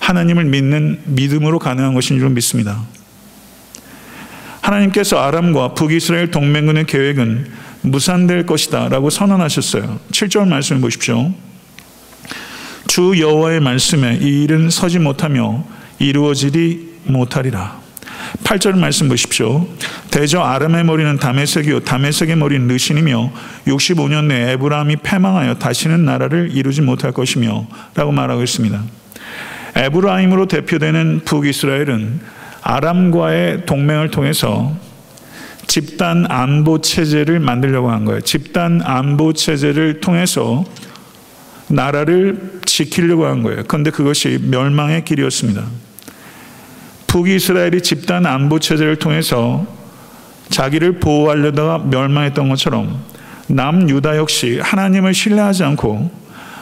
하나님을 0.00 0.44
믿는 0.44 1.00
믿음으로 1.04 1.58
가능한 1.58 1.94
것인 1.94 2.18
줄 2.18 2.28
믿습니다. 2.30 2.82
하나님께서 4.60 5.18
아람과 5.18 5.74
북이스라엘 5.74 6.30
동맹군의 6.30 6.86
계획은 6.86 7.50
무산될 7.82 8.46
것이다 8.46 8.88
라고 8.88 9.10
선언하셨어요. 9.10 10.00
7절 10.10 10.48
말씀을 10.48 10.80
보십시오. 10.80 11.32
주 12.86 13.14
여호와의 13.18 13.60
말씀에 13.60 14.18
이 14.20 14.42
일은 14.42 14.70
서지 14.70 14.98
못하며 14.98 15.64
이루어지리 16.02 16.94
못하리라. 17.04 17.80
8절 18.42 18.76
말씀 18.76 19.08
보십시오. 19.08 19.66
대저 20.10 20.40
아람의 20.40 20.84
머리는 20.84 21.16
다메섹이요 21.16 21.80
다메섹의 21.80 22.36
머리는 22.36 22.66
르신이며 22.66 23.32
65년 23.66 24.24
내에 24.24 24.52
에브라함이 24.52 24.96
패망하여 24.96 25.54
다시는 25.54 26.04
나라를 26.04 26.50
이루지 26.52 26.82
못할 26.82 27.12
것이며 27.12 27.66
라고 27.94 28.10
말하고 28.10 28.42
있습니다. 28.42 28.82
에브라임으로 29.76 30.46
대표되는 30.46 31.22
북이스라엘은 31.24 32.20
아람과의 32.62 33.66
동맹을 33.66 34.10
통해서 34.10 34.76
집단 35.68 36.26
안보 36.28 36.80
체제를 36.80 37.38
만들려고 37.38 37.90
한 37.90 38.04
거예요. 38.04 38.20
집단 38.22 38.82
안보 38.82 39.32
체제를 39.32 40.00
통해서 40.00 40.64
나라를 41.68 42.60
지키려고 42.66 43.26
한 43.26 43.42
거예요. 43.42 43.62
그런데 43.66 43.90
그것이 43.90 44.38
멸망의 44.42 45.04
길이었습니다. 45.04 45.64
북이스라엘이 47.12 47.82
집단 47.82 48.24
안보 48.24 48.58
체제를 48.58 48.96
통해서 48.96 49.66
자기를 50.48 50.98
보호하려다가 50.98 51.80
멸망했던 51.80 52.48
것처럼 52.48 53.04
남유다 53.48 54.16
역시 54.16 54.58
하나님을 54.62 55.12
신뢰하지 55.12 55.62
않고 55.62 56.10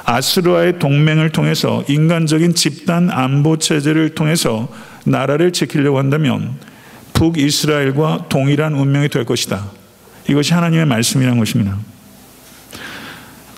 아스루와의 0.04 0.80
동맹을 0.80 1.30
통해서 1.30 1.84
인간적인 1.86 2.56
집단 2.56 3.10
안보 3.10 3.58
체제를 3.58 4.16
통해서 4.16 4.66
나라를 5.04 5.52
지키려고 5.52 5.98
한다면 5.98 6.56
북이스라엘과 7.12 8.26
동일한 8.28 8.74
운명이 8.74 9.08
될 9.08 9.24
것이다. 9.24 9.66
이것이 10.28 10.52
하나님의 10.52 10.84
말씀이라는 10.84 11.38
것입니다. 11.38 11.76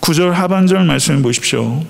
9절 0.03 0.33
하반절 0.33 0.85
말씀을 0.85 1.23
보십시오. 1.23 1.83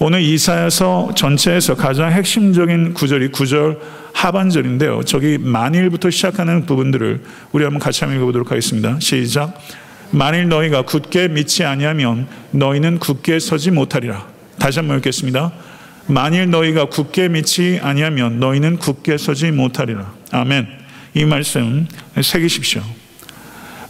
오늘 0.00 0.22
이사야서 0.22 1.10
전체에서 1.16 1.74
가장 1.74 2.12
핵심적인 2.12 2.94
구절이 2.94 3.30
9절 3.32 3.97
하반절인데요. 4.18 5.02
저기 5.04 5.38
만일부터 5.38 6.10
시작하는 6.10 6.66
부분들을 6.66 7.22
우리 7.52 7.62
한번 7.62 7.78
같이 7.78 8.00
한번 8.00 8.16
읽어보도록 8.18 8.50
하겠습니다. 8.50 8.98
시작. 8.98 9.56
만일 10.10 10.48
너희가 10.48 10.82
굳게 10.82 11.28
믿지 11.28 11.64
아니하면 11.64 12.26
너희는 12.50 12.98
굳게 12.98 13.38
서지 13.38 13.70
못하리라. 13.70 14.26
다시 14.58 14.80
한번 14.80 14.96
읽겠습니다. 14.98 15.52
만일 16.08 16.50
너희가 16.50 16.86
굳게 16.86 17.28
믿지 17.28 17.78
아니하면 17.80 18.40
너희는 18.40 18.78
굳게 18.78 19.18
서지 19.18 19.52
못하리라. 19.52 20.12
아멘. 20.32 20.66
이 21.14 21.24
말씀 21.24 21.86
새기십시오. 22.20 22.82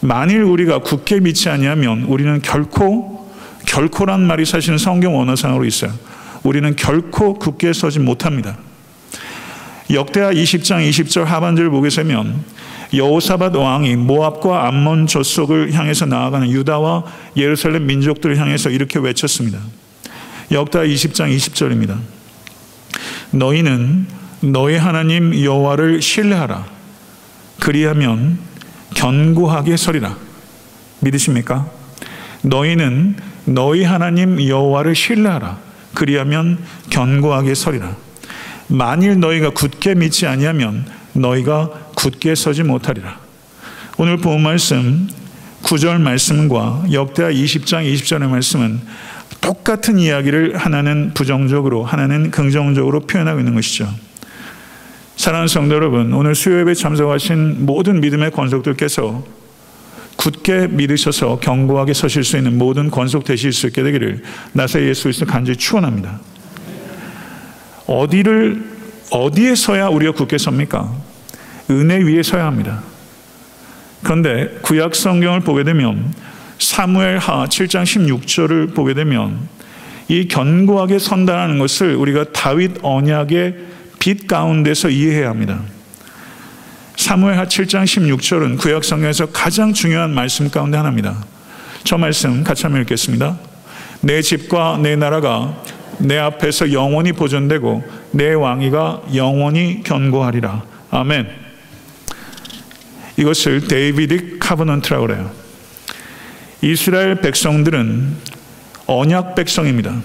만일 0.02 0.42
우리가 0.42 0.80
굳게 0.80 1.20
믿지 1.20 1.48
아니하면 1.48 2.02
우리는 2.02 2.42
결코 2.42 3.32
결코란 3.66 4.26
말이 4.26 4.44
사실은 4.44 4.76
성경 4.76 5.16
원어상으로 5.16 5.64
있어요. 5.64 5.92
우리는 6.42 6.76
결코 6.76 7.34
굳게 7.34 7.72
서지 7.72 7.98
못합니다. 7.98 8.58
역대하 9.90 10.30
20장 10.30 10.88
20절 10.88 11.24
하반절을 11.24 11.70
보게 11.70 11.88
되면 11.88 12.44
여호사밧 12.92 13.54
왕이 13.54 13.96
모압과 13.96 14.68
암몬 14.68 15.06
족속을 15.06 15.72
향해서 15.72 16.06
나아가는 16.06 16.50
유다와 16.50 17.04
예루살렘 17.36 17.86
민족들을 17.86 18.36
향해서 18.36 18.70
이렇게 18.70 18.98
외쳤습니다. 18.98 19.58
역대하 20.50 20.84
20장 20.84 21.34
20절입니다. 21.34 21.98
너희는 23.30 24.06
너희 24.40 24.76
하나님 24.76 25.38
여호와를 25.42 26.00
신뢰하라. 26.00 26.66
그리하면 27.60 28.38
견고하게 28.94 29.76
서리라. 29.76 30.16
믿으십니까? 31.00 31.70
너희는 32.42 33.16
너희 33.44 33.84
하나님 33.84 34.46
여호와를 34.46 34.94
신뢰하라. 34.94 35.58
그리하면 35.94 36.58
견고하게 36.90 37.54
서리라. 37.54 37.96
만일 38.68 39.18
너희가 39.18 39.50
굳게 39.50 39.94
믿지 39.94 40.26
아니하면 40.26 40.84
너희가 41.14 41.70
굳게 41.96 42.34
서지 42.34 42.62
못하리라. 42.62 43.18
오늘 43.96 44.18
본 44.18 44.42
말씀 44.42 45.08
9절 45.62 46.00
말씀과 46.00 46.84
역대하 46.92 47.30
20장 47.30 47.92
20절의 47.92 48.28
말씀은 48.28 48.80
똑같은 49.40 49.98
이야기를 49.98 50.56
하나는 50.56 51.12
부정적으로 51.14 51.84
하나는 51.84 52.30
긍정적으로 52.30 53.00
표현하고 53.00 53.40
있는 53.40 53.54
것이죠. 53.54 53.88
사랑하는 55.16 55.48
성도 55.48 55.74
여러분, 55.74 56.12
오늘 56.12 56.34
수요예배 56.34 56.74
참석하신 56.74 57.66
모든 57.66 58.00
믿음의 58.00 58.30
권속들께서 58.30 59.24
굳게 60.16 60.68
믿으셔서 60.68 61.38
견고하게 61.40 61.94
서실 61.94 62.24
수 62.24 62.36
있는 62.36 62.58
모든 62.58 62.90
권속 62.90 63.24
되실 63.24 63.52
수 63.52 63.66
있게 63.66 63.82
되기를 63.82 64.22
나사 64.52 64.80
예수 64.80 65.04
그리스도 65.04 65.26
간절히 65.26 65.56
축원합니다. 65.56 66.20
어디를 67.88 68.62
어디에 69.10 69.54
서야 69.54 69.88
우리가 69.88 70.12
굳게 70.12 70.38
섭니까? 70.38 70.92
은혜 71.70 71.96
위에 71.98 72.22
서야 72.22 72.46
합니다. 72.46 72.82
그런데 74.02 74.58
구약 74.62 74.94
성경을 74.94 75.40
보게 75.40 75.64
되면 75.64 76.14
사무엘하 76.58 77.46
7장 77.46 77.82
16절을 77.84 78.74
보게 78.74 78.94
되면 78.94 79.48
이 80.08 80.28
견고하게 80.28 80.98
선다는 80.98 81.58
것을 81.58 81.94
우리가 81.94 82.32
다윗 82.32 82.78
언약의 82.82 83.56
빛 83.98 84.26
가운데서 84.26 84.90
이해해야 84.90 85.30
합니다. 85.30 85.60
사무엘하 86.96 87.46
7장 87.46 87.84
16절은 87.84 88.58
구약 88.58 88.84
성경에서 88.84 89.26
가장 89.26 89.72
중요한 89.72 90.14
말씀 90.14 90.50
가운데 90.50 90.76
하나입니다. 90.76 91.24
저 91.84 91.96
말씀 91.96 92.44
같이 92.44 92.64
한번 92.64 92.82
읽겠습니다. 92.82 93.38
내 94.00 94.20
집과 94.22 94.78
내 94.82 94.96
나라가 94.96 95.62
내 95.98 96.16
앞에서 96.18 96.72
영원히 96.72 97.12
보존되고 97.12 97.84
내 98.12 98.32
왕위가 98.32 99.02
영원히 99.14 99.82
견고하리라. 99.82 100.62
아멘. 100.90 101.28
이것을 103.16 103.62
Davidic 103.62 104.38
Covenant라고 104.38 105.06
그래요. 105.06 105.30
이스라엘 106.62 107.16
백성들은 107.16 108.16
언약 108.86 109.34
백성입니다. 109.34 110.00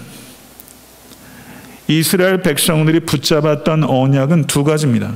이스라엘 1.88 2.42
백성들이 2.42 3.02
붙잡았던 3.02 3.84
언약은 3.84 4.46
두 4.46 4.64
가지입니다. 4.64 5.14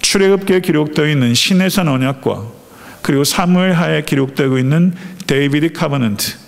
출애굽기에 0.00 0.60
기록되어 0.60 1.08
있는 1.08 1.32
시내산 1.34 1.88
언약과 1.88 2.46
그리고 3.02 3.24
사무엘하에 3.24 4.02
기록되고 4.02 4.58
있는 4.58 4.94
Davidic 5.26 5.72
Covenant 5.72 6.41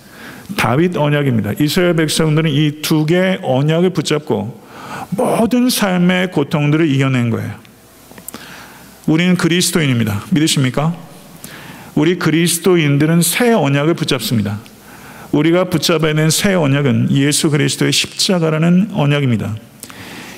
다윗 0.57 0.95
언약입니다. 0.97 1.53
이스라엘 1.59 1.95
백성들은 1.95 2.49
이 2.51 2.81
두 2.81 3.05
개의 3.05 3.39
언약을 3.43 3.91
붙잡고 3.91 4.63
모든 5.11 5.69
삶의 5.69 6.31
고통들을 6.31 6.89
이겨낸 6.89 7.29
거예요. 7.29 7.51
우리는 9.07 9.35
그리스도인입니다. 9.35 10.23
믿으십니까? 10.31 10.95
우리 11.93 12.17
그리스도인들은 12.17 13.21
새 13.21 13.51
언약을 13.51 13.93
붙잡습니다. 13.93 14.59
우리가 15.31 15.65
붙잡아야 15.65 16.11
하는 16.11 16.29
새 16.29 16.53
언약은 16.53 17.11
예수 17.11 17.49
그리스도의 17.49 17.91
십자가라는 17.91 18.91
언약입니다. 18.93 19.55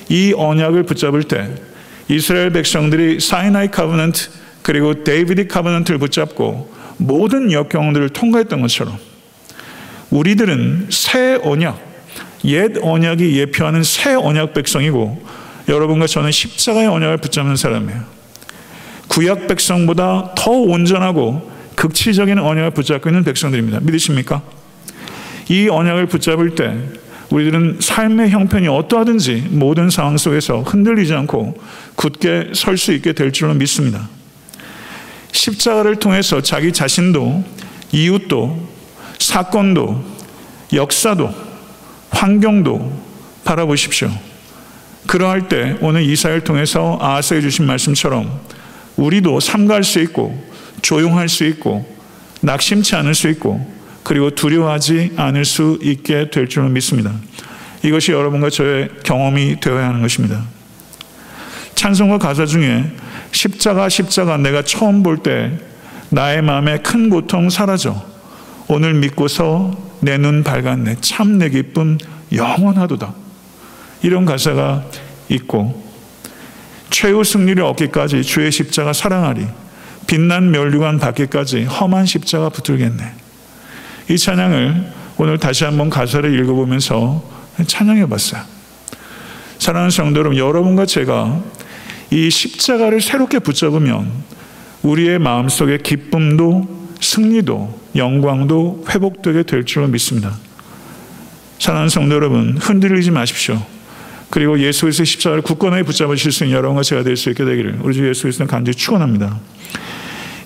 이 0.08 0.32
언약을 0.36 0.84
붙잡을 0.84 1.24
때 1.24 1.48
이스라엘 2.08 2.50
백성들이 2.50 3.20
Sinai 3.20 3.70
Covenant 3.70 4.28
그리고 4.62 5.04
Davidic 5.04 5.46
Covenant를 5.46 5.98
붙잡고 5.98 6.72
모든 6.98 7.52
역경들을 7.52 8.08
통과했던 8.10 8.60
것처럼 8.60 8.98
우리들은 10.10 10.88
새 10.90 11.38
언약, 11.42 11.80
옛 12.44 12.78
언약이 12.80 13.38
예표하는 13.38 13.82
새 13.82 14.14
언약 14.14 14.54
백성이고 14.54 15.22
여러분과 15.68 16.06
저는 16.06 16.30
십자가의 16.30 16.86
언약을 16.86 17.18
붙잡는 17.18 17.56
사람이에요. 17.56 18.00
구약 19.08 19.48
백성보다 19.48 20.34
더 20.36 20.50
온전하고 20.50 21.50
극치적인 21.74 22.38
언약을 22.38 22.70
붙잡고 22.72 23.08
있는 23.08 23.24
백성들입니다. 23.24 23.80
믿으십니까? 23.80 24.42
이 25.48 25.68
언약을 25.68 26.06
붙잡을 26.06 26.54
때 26.54 26.76
우리들은 27.30 27.78
삶의 27.80 28.30
형편이 28.30 28.68
어떠하든지 28.68 29.48
모든 29.50 29.90
상황 29.90 30.16
속에서 30.16 30.62
흔들리지 30.62 31.12
않고 31.12 31.58
굳게 31.94 32.52
설 32.54 32.78
수 32.78 32.92
있게 32.94 33.12
될 33.12 33.32
줄로 33.32 33.52
믿습니다. 33.54 34.08
십자가를 35.32 35.96
통해서 35.96 36.40
자기 36.40 36.72
자신도 36.72 37.44
이웃도 37.92 38.77
사건도 39.18 40.04
역사도 40.72 41.32
환경도 42.10 42.92
바라보십시오. 43.44 44.10
그러할 45.06 45.48
때 45.48 45.76
오늘 45.80 46.02
이사를 46.02 46.42
통해서 46.44 46.98
아하스에 47.00 47.40
주신 47.40 47.66
말씀처럼 47.66 48.40
우리도 48.96 49.40
삼가할 49.40 49.84
수 49.84 50.00
있고 50.00 50.36
조용할 50.82 51.28
수 51.28 51.44
있고 51.44 51.86
낙심치 52.40 52.94
않을 52.96 53.14
수 53.14 53.28
있고 53.28 53.66
그리고 54.02 54.30
두려워하지 54.30 55.12
않을 55.16 55.44
수 55.44 55.78
있게 55.82 56.30
될 56.30 56.48
줄을 56.48 56.68
믿습니다. 56.70 57.12
이것이 57.82 58.12
여러분과 58.12 58.50
저의 58.50 58.88
경험이 59.04 59.60
되어야 59.60 59.88
하는 59.88 60.02
것입니다. 60.02 60.44
찬송가 61.74 62.18
가사 62.18 62.44
중에 62.44 62.90
십자가 63.32 63.88
십자가 63.88 64.36
내가 64.36 64.62
처음 64.62 65.02
볼 65.02 65.18
때 65.22 65.52
나의 66.10 66.42
마음에 66.42 66.78
큰 66.78 67.10
고통 67.10 67.50
사라져 67.50 68.02
오늘 68.68 68.94
믿고서 68.94 69.76
내 70.00 70.16
눈 70.18 70.44
밝았네. 70.44 70.96
참 71.00 71.38
내 71.38 71.48
기쁨 71.50 71.98
영원하도다. 72.32 73.14
이런 74.02 74.24
가사가 74.24 74.84
있고 75.28 75.84
최후 76.90 77.24
승리를 77.24 77.62
얻기까지 77.62 78.22
주의 78.22 78.50
십자가 78.52 78.92
사랑하리. 78.92 79.46
빛난 80.06 80.50
멸류관 80.50 80.98
받기까지 80.98 81.64
험한 81.64 82.06
십자가 82.06 82.48
붙들겠네. 82.48 83.12
이 84.10 84.16
찬양을 84.16 84.92
오늘 85.18 85.38
다시 85.38 85.64
한번 85.64 85.90
가사를 85.90 86.38
읽어보면서 86.38 87.22
찬양해 87.66 88.06
봤어요. 88.06 88.42
사랑하는 89.58 89.90
성도 89.90 90.20
여러분 90.20 90.38
여러분과 90.38 90.86
제가 90.86 91.42
이 92.10 92.30
십자가를 92.30 93.00
새롭게 93.00 93.40
붙잡으면 93.40 94.10
우리의 94.82 95.18
마음속에 95.18 95.78
기쁨도 95.78 96.77
승리도 97.00 97.80
영광도 97.96 98.84
회복되게 98.88 99.42
될 99.44 99.64
줄로 99.64 99.88
믿습니다. 99.88 100.36
사랑하는 101.58 101.88
성도 101.88 102.14
여러분, 102.14 102.56
흔들리지 102.58 103.10
마십시오. 103.10 103.64
그리고 104.30 104.58
예수 104.60 104.82
그리스도의 104.82 105.06
십자가를 105.06 105.42
굳건하게 105.42 105.82
붙잡으실 105.84 106.32
수 106.32 106.44
있는 106.44 106.56
여러분과 106.56 106.82
제가 106.82 107.02
될 107.02 107.16
수 107.16 107.30
있게 107.30 107.44
되기를 107.44 107.78
우리 107.82 107.94
주 107.94 108.06
예수 108.06 108.22
그리스도는 108.22 108.48
간절히 108.48 108.76
축원합니다. 108.76 109.38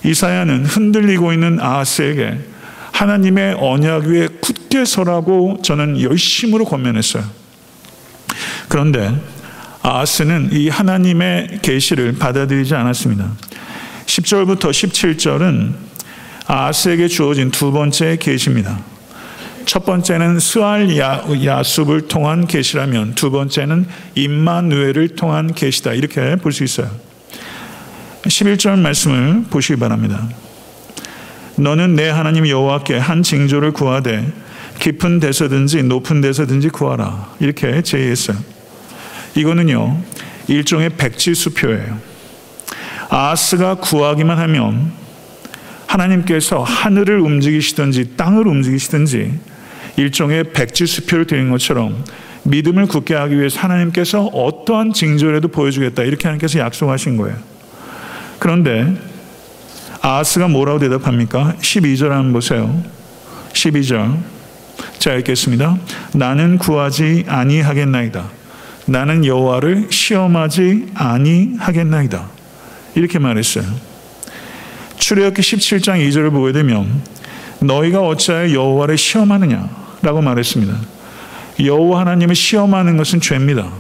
이사야는 0.05 0.67
흔들리고 0.67 1.33
있는 1.33 1.61
아하스에게 1.61 2.38
하나님의 2.93 3.57
언약 3.59 4.05
위에 4.05 4.29
굳게 4.41 4.85
서라고 4.85 5.59
저는 5.62 6.01
열심으로 6.01 6.65
권면했어요. 6.65 7.25
그런데 8.69 9.15
아하스는 9.83 10.51
이 10.53 10.69
하나님의 10.69 11.59
계시를 11.62 12.15
받아들이지 12.15 12.75
않았습니다. 12.75 13.33
10절부터 14.07 14.71
17절은 14.71 15.75
아하스에게 16.53 17.09
주어진 17.09 17.51
두 17.51 17.73
번째 17.73 18.19
계시입니다. 18.21 18.79
첫 19.65 19.87
번째는 19.87 20.38
스알 20.38 20.99
야숲을 20.99 22.09
통한 22.09 22.47
계시라면 22.47 23.15
두 23.15 23.31
번째는 23.31 23.87
임마누엘을 24.15 25.17
통한 25.17 25.55
계시다. 25.55 25.95
이렇게 25.95 26.37
볼 26.37 26.53
수 26.53 26.62
있어요. 26.62 26.91
11절 28.25 28.79
말씀을 28.81 29.45
보시기 29.49 29.79
바랍니다. 29.79 30.29
너는 31.57 31.97
내 31.97 32.11
하나님 32.11 32.47
여호와께 32.47 32.99
한 32.99 33.23
징조를 33.23 33.73
구하되 33.73 34.31
깊은 34.79 35.21
데서든지 35.21 35.85
높은 35.85 36.21
데서든지 36.21 36.69
구하라. 36.69 37.31
이렇게 37.41 37.81
제의했어요. 37.81 38.37
이거는요, 39.37 40.03
일종의 40.49 40.91
백지 40.99 41.35
수표예요. 41.35 41.99
아스가 43.09 43.77
구하기만 43.77 44.38
하면 44.38 45.02
하나님께서 45.92 46.62
하늘을 46.62 47.20
움직이시든지 47.20 48.16
땅을 48.16 48.46
움직이시든지 48.46 49.38
일종의 49.96 50.52
백지 50.52 50.87
수표를 50.87 51.26
드린 51.26 51.50
것처럼 51.50 52.05
믿음을 52.44 52.87
굳게 52.87 53.14
하기 53.14 53.38
위해서 53.38 53.61
하나님께서 53.61 54.24
어떠한 54.26 54.94
징조라도 54.94 55.48
보여주겠다. 55.48 56.02
이렇게 56.02 56.24
하나님께서 56.24 56.59
약속하신 56.59 57.16
거예요. 57.18 57.37
그런데 58.38 58.96
아스가 60.00 60.48
뭐라고 60.48 60.81
대답합니까? 60.81 61.55
12절 61.61 62.09
한번 62.09 62.33
보세요. 62.33 62.83
12절. 63.52 64.16
자, 64.98 65.14
읽겠습니다. 65.14 65.78
나는 66.14 66.59
구하지 66.59 67.26
아니하겠나이다. 67.28 68.28
나는 68.87 69.24
여호와를 69.24 69.88
시험하지 69.90 70.88
아니하겠나이다. 70.94 72.28
이렇게 72.96 73.18
말했어요. 73.20 73.91
출애굽기 75.12 75.42
17장 75.42 76.09
2절을 76.09 76.31
보게 76.31 76.53
되면 76.53 77.03
너희가 77.61 78.01
어찌하여 78.01 78.55
여호와를 78.55 78.96
시험하느냐라고 78.96 80.22
말했습니다. 80.22 80.75
여호와 81.62 82.01
하나님을 82.01 82.35
시험하는 82.35 82.96
것은 82.96 83.20
죄입니다. 83.20 83.70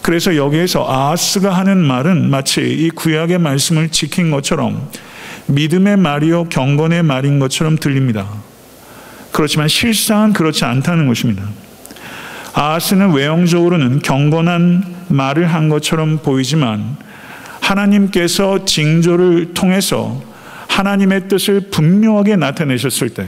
그래서 0.00 0.36
여기에서 0.36 0.86
아하스가 0.88 1.50
하는 1.50 1.78
말은 1.78 2.30
마치 2.30 2.60
이 2.60 2.90
구약의 2.90 3.38
말씀을 3.38 3.88
지킨 3.88 4.30
것처럼 4.30 4.88
믿음의 5.46 5.96
말이요 5.96 6.44
경건의 6.44 7.02
말인 7.02 7.40
것처럼 7.40 7.76
들립니다. 7.76 8.28
그렇지만 9.32 9.66
실상은 9.66 10.32
그렇지 10.32 10.64
않다는 10.64 11.08
것입니다. 11.08 11.42
아하스는 12.52 13.14
외형적으로는 13.14 13.98
경건한 13.98 14.94
말을 15.08 15.52
한 15.52 15.68
것처럼 15.68 16.18
보이지만 16.18 17.07
하나님께서 17.68 18.64
징조를 18.64 19.54
통해서 19.54 20.22
하나님의 20.68 21.28
뜻을 21.28 21.70
분명하게 21.70 22.36
나타내셨을 22.36 23.10
때 23.10 23.26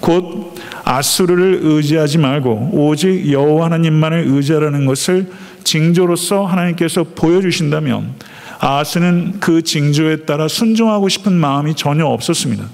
곧 0.00 0.54
아수르를 0.84 1.60
의지하지 1.62 2.18
말고 2.18 2.70
오직 2.72 3.30
여호와 3.30 3.66
하나님만을 3.66 4.24
의지하라는 4.28 4.86
것을 4.86 5.26
징조로서 5.64 6.46
하나님께서 6.46 7.04
보여주신다면 7.14 8.14
아하스는 8.60 9.38
그 9.40 9.62
징조에 9.62 10.24
따라 10.24 10.48
순종하고 10.48 11.08
싶은 11.08 11.32
마음이 11.32 11.74
전혀 11.74 12.06
없었습니다. 12.06 12.64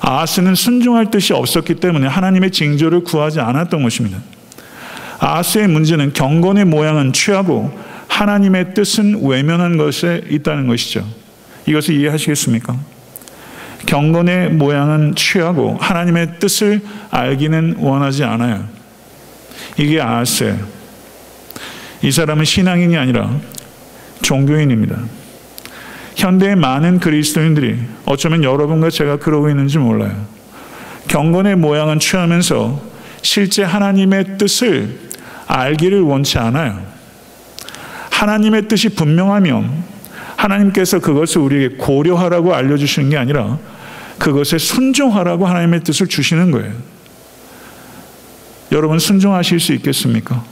아하스는 0.00 0.54
순종할 0.54 1.10
뜻이 1.10 1.32
없었기 1.32 1.76
때문에 1.76 2.06
하나님의 2.06 2.50
징조를 2.50 3.04
구하지 3.04 3.40
않았던 3.40 3.82
것입니다. 3.82 4.18
아하스의 5.18 5.68
문제는 5.68 6.12
경건의 6.12 6.66
모양은 6.66 7.12
취하고 7.12 7.76
하나님의 8.16 8.72
뜻은 8.72 9.26
외면한 9.26 9.76
것에 9.76 10.22
있다는 10.30 10.66
것이죠. 10.66 11.06
이것을 11.66 11.96
이해하시겠습니까? 11.96 12.74
경건의 13.84 14.50
모양은 14.50 15.14
취하고 15.14 15.76
하나님의 15.78 16.38
뜻을 16.38 16.80
알기는 17.10 17.76
원하지 17.78 18.24
않아요. 18.24 18.66
이게 19.76 20.00
아하스예요. 20.00 20.58
이 22.02 22.10
사람은 22.10 22.46
신앙인이 22.46 22.96
아니라 22.96 23.30
종교인입니다. 24.22 24.96
현대의 26.16 26.56
많은 26.56 27.00
그리스도인들이 27.00 27.76
어쩌면 28.06 28.42
여러분과 28.42 28.88
제가 28.88 29.18
그러고 29.18 29.50
있는지 29.50 29.76
몰라요. 29.76 30.26
경건의 31.08 31.56
모양은 31.56 31.98
취하면서 31.98 32.82
실제 33.20 33.62
하나님의 33.62 34.38
뜻을 34.38 35.00
알기를 35.46 36.00
원치 36.00 36.38
않아요. 36.38 36.95
하나님의 38.16 38.68
뜻이 38.68 38.88
분명하면 38.88 39.84
하나님께서 40.36 41.00
그것을 41.00 41.42
우리에게 41.42 41.76
고려하라고 41.76 42.54
알려주시는 42.54 43.10
게 43.10 43.18
아니라 43.18 43.58
그것에 44.18 44.56
순종하라고 44.56 45.46
하나님의 45.46 45.80
뜻을 45.84 46.06
주시는 46.06 46.50
거예요. 46.50 46.72
여러분 48.72 48.98
순종하실 48.98 49.60
수 49.60 49.72
있겠습니까? 49.74 50.42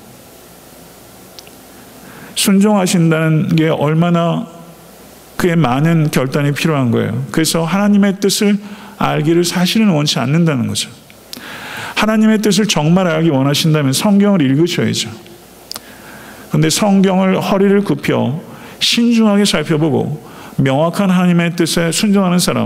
순종하신다는 2.35 3.57
게 3.57 3.68
얼마나 3.68 4.46
그에 5.37 5.55
많은 5.57 6.11
결단이 6.11 6.53
필요한 6.53 6.90
거예요. 6.90 7.24
그래서 7.31 7.64
하나님의 7.64 8.20
뜻을 8.20 8.59
알기를 8.98 9.44
사실은 9.44 9.88
원치 9.88 10.18
않는다는 10.18 10.66
거죠. 10.66 10.90
하나님의 11.96 12.42
뜻을 12.42 12.66
정말 12.66 13.07
알기 13.07 13.31
원하신다면 13.31 13.92
성경을 13.94 14.42
읽으셔야죠. 14.42 15.23
근데 16.55 16.71
성경을 16.71 17.40
허리를 17.40 17.81
굽혀 17.81 18.40
신중하게 18.79 19.45
살펴보고 19.45 20.25
명확한 20.59 21.11
하나님의 21.11 21.57
뜻에 21.57 21.90
순종하는 21.90 22.38
사람 22.38 22.64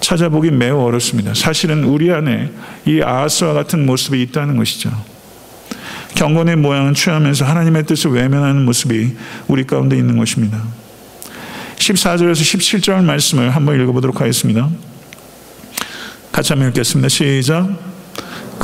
찾아보기 0.00 0.52
매우 0.52 0.80
어렵습니다. 0.80 1.34
사실은 1.34 1.84
우리 1.84 2.10
안에 2.10 2.50
이 2.86 3.02
아하스와 3.02 3.52
같은 3.52 3.84
모습이 3.84 4.22
있다는 4.22 4.56
것이죠. 4.56 4.90
경건의 6.14 6.56
모양을 6.56 6.94
취하면서 6.94 7.44
하나님의 7.44 7.84
뜻을 7.84 8.12
외면하는 8.12 8.64
모습이 8.64 9.14
우리 9.48 9.66
가운데 9.66 9.94
있는 9.94 10.16
것입니다. 10.16 10.58
14절에서 11.76 12.32
17절 12.32 13.04
말씀을 13.04 13.50
한번 13.50 13.78
읽어보도록 13.82 14.22
하겠습니다. 14.22 14.66
같이 16.32 16.54
한번 16.54 16.68
읽겠습니다. 16.68 17.10
시작. 17.10 17.87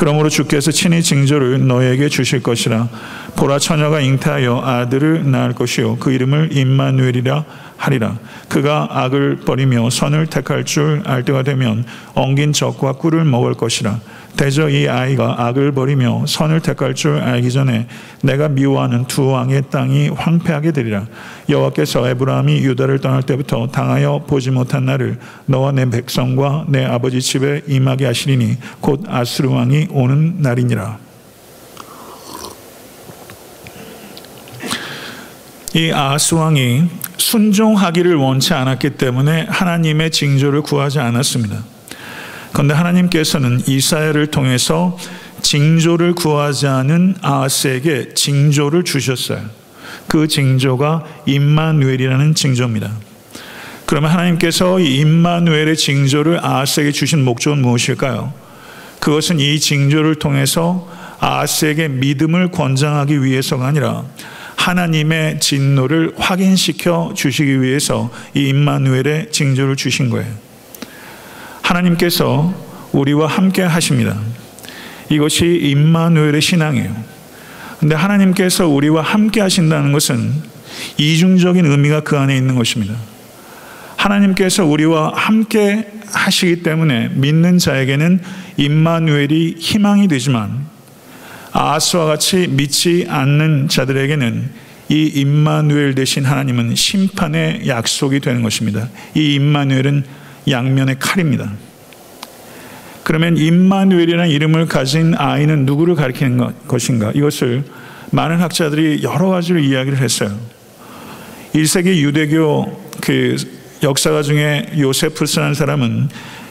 그러므로 0.05 0.29
주께서 0.29 0.71
친히 0.71 1.03
징조를 1.03 1.67
너에게 1.67 2.11
주실 2.11 2.43
것이라. 2.43 2.91
보라 3.37 3.59
처녀가 3.59 4.01
잉태하여 4.01 4.61
아들을 4.63 5.31
낳을 5.31 5.55
것이요. 5.55 5.97
그 5.97 6.13
이름을 6.13 6.55
임마누엘이라 6.55 7.45
하리라. 7.79 8.19
그가 8.51 8.87
악을 8.91 9.37
버리며 9.47 9.89
선을 9.89 10.27
택할 10.27 10.65
줄 10.65 11.01
알 11.07 11.25
때가 11.25 11.43
되면 11.43 11.87
엉긴 12.15 12.53
적과 12.53 12.93
꿀을 12.93 13.25
먹을 13.25 13.55
것이라 13.55 13.99
대저 14.37 14.69
이 14.69 14.89
아이가 14.89 15.47
악을 15.47 15.73
버리며 15.73 16.25
선을 16.27 16.61
택할 16.61 16.95
줄 16.95 17.19
알기 17.19 17.53
전에 17.53 17.87
내가 18.23 18.49
미워하는 18.49 19.07
두 19.07 19.29
왕의 19.29 19.65
땅이 19.71 20.09
황폐하게 20.09 20.73
되리라. 20.73 21.07
여호와께서 21.49 22.09
에브라함이 22.09 22.59
유다를 22.59 22.99
떠날 22.99 23.23
때부터 23.23 23.69
당하여 23.69 24.25
보지 24.27 24.51
못한 24.51 24.87
나를 24.87 25.19
너와 25.47 25.73
내 25.73 25.89
백성과 25.89 26.67
내 26.69 26.85
아버지 26.85 27.21
집에 27.21 27.63
임하게 27.69 28.07
하시리니 28.07 28.59
곧 28.81 29.05
아스르 29.07 29.51
왕이 29.51 29.89
오는 29.91 30.37
날이니라. 30.41 30.99
이 35.75 35.91
아하스 35.91 36.35
왕이 36.35 36.85
순종하기를 37.17 38.15
원치 38.17 38.55
않았기 38.55 38.91
때문에 38.91 39.47
하나님의 39.49 40.11
징조를 40.11 40.63
구하지 40.63 41.01
않았습니다. 41.01 41.74
그런데 42.55 42.73
하나님께서는 42.73 43.63
이사야를 43.67 44.29
통해서 44.29 44.97
징조를 45.43 46.15
구하지 46.15 46.69
않은 46.69 47.17
아하스에게 47.21 48.15
징조를 48.15 48.85
주셨어요. 48.85 49.41
그 50.07 50.29
징조가 50.29 51.05
임마누엘이라는 51.27 52.37
징조입니다. 52.37 52.93
그러면 53.87 54.13
하나님께서 54.13 54.79
이 54.79 54.99
임마누엘의 55.01 55.77
징조를 55.77 56.47
아하스에게 56.47 56.93
주신 56.93 57.25
목적은 57.25 57.61
무엇일까요? 57.61 58.33
그것은 59.01 59.41
이 59.41 59.59
징조를 59.59 60.15
통해서 60.15 60.89
아하스에게 61.19 61.89
믿음을 61.89 62.53
권장하기 62.53 63.25
위해서가 63.25 63.67
아니라 63.67 64.05
하나님의 64.55 65.41
진노를 65.41 66.13
확인시켜 66.19 67.15
주시기 67.17 67.61
위해서 67.61 68.13
이 68.33 68.49
임마누엘의 68.49 69.33
징조를 69.33 69.75
주신 69.75 70.09
거예요. 70.09 70.44
하나님께서 71.75 72.55
우리와 72.93 73.27
함께 73.27 73.63
하십니다. 73.63 74.17
이것이 75.11 75.45
임마누엘의 75.45 76.41
신앙이에요. 76.41 76.95
근데 77.81 77.97
하나님께서 77.97 78.69
우리와 78.69 79.03
함께 79.03 79.41
하신다는 79.41 79.93
것은 79.93 80.33
이중적인 80.99 81.67
의미가 81.67 82.01
그 82.01 82.17
안에 82.17 82.37
있는 82.37 82.55
것입니다. 82.55 82.95
하나님께서 83.97 84.65
우리와 84.65 85.13
함께 85.17 85.91
하시기 86.13 86.63
때문에 86.63 87.11
믿는 87.15 87.59
자에게는 87.59 88.21
임마누엘이 88.57 89.57
희망이 89.59 90.07
되지만 90.07 90.67
아스와 91.53 92.07
같이 92.07 92.47
믿지 92.49 93.07
않는 93.09 93.69
자들에게는 93.69 94.51
이 94.91 95.11
임마누엘 95.15 95.95
대신 95.95 96.25
하나님은 96.25 96.75
심판의 96.77 97.67
약속이 97.67 98.21
되는 98.21 98.43
것입니다. 98.43 98.89
이 99.15 99.35
임마누엘은 99.35 100.05
양면의 100.49 100.97
칼입니다. 100.99 101.53
그러면 103.05 103.37
임마누엘이라는 103.37 104.31
이름을 104.31 104.67
가진 104.67 105.15
아이는 105.17 105.67
누구를 105.67 105.95
가리키는 105.95 106.67
것인가? 106.67 107.13
이것을 107.15 107.63
많은 108.11 108.41
학자들이 108.41 109.03
여러 109.03 109.29
가지로 109.29 109.59
이야기를 109.59 109.99
했어요. 109.99 110.31
1세기 111.55 112.01
유대교 112.01 112.91
그 113.03 113.37
역사가 113.83 114.23
중에 114.23 114.73
요세프스라는 114.79 115.55
사람은 115.55 116.09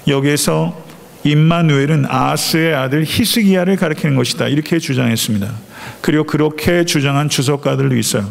여기에서 0.08 0.82
임마누엘은 1.24 2.06
아스의 2.08 2.76
아들 2.76 3.04
히스기야를 3.06 3.76
가리키는 3.78 4.16
것이다. 4.16 4.48
이렇게 4.48 4.78
주장했습니다. 4.78 5.50
그리고 6.02 6.26
그렇게 6.26 6.86
주장한 6.86 7.30
주석가들도 7.30 7.98
있어요. 7.98 8.30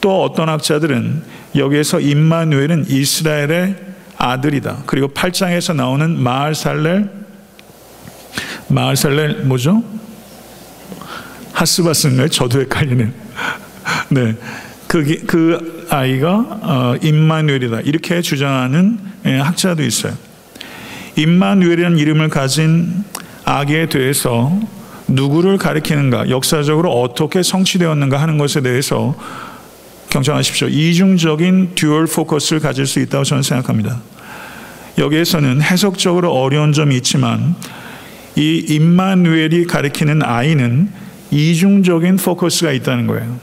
또 0.00 0.24
어떤 0.24 0.48
학자들은 0.48 1.22
여기에서 1.54 2.00
임마누엘은 2.00 2.86
이스라엘의 2.88 3.76
아들이다. 4.16 4.82
그리고 4.86 5.08
8장에서 5.08 5.76
나오는 5.76 6.18
마을 6.18 6.54
살렐 6.54 7.21
마을살렐 8.72 9.44
뭐죠? 9.44 9.84
하스바스인가요? 11.52 12.28
저도 12.28 12.60
헷갈리네요. 12.62 13.10
네. 14.08 14.34
그, 14.88 15.04
그 15.26 15.86
아이가 15.90 16.34
어, 16.62 16.96
임마누엘이다. 17.02 17.80
이렇게 17.80 18.22
주장하는 18.22 18.98
예, 19.26 19.36
학자도 19.38 19.82
있어요. 19.82 20.14
임마누엘이라는 21.16 21.98
이름을 21.98 22.28
가진 22.30 23.04
아기에 23.44 23.88
대해서 23.90 24.58
누구를 25.08 25.58
가리키는가, 25.58 26.30
역사적으로 26.30 26.90
어떻게 27.00 27.42
성취되었는가 27.42 28.20
하는 28.20 28.38
것에 28.38 28.62
대해서 28.62 29.14
경청하십시오. 30.08 30.68
이중적인 30.68 31.72
dual 31.74 32.06
focus를 32.06 32.60
가질 32.60 32.86
수 32.86 33.00
있다고 33.00 33.24
저는 33.24 33.42
생각합니다. 33.42 34.00
여기에서는 34.96 35.60
해석적으로 35.60 36.32
어려운 36.32 36.72
점이 36.72 36.96
있지만 36.96 37.54
이 38.36 38.64
임마누엘이 38.68 39.66
가리키는 39.66 40.22
아이는 40.22 40.90
이중적인 41.30 42.16
포커스가 42.16 42.72
있다는 42.72 43.06
거예요. 43.06 43.38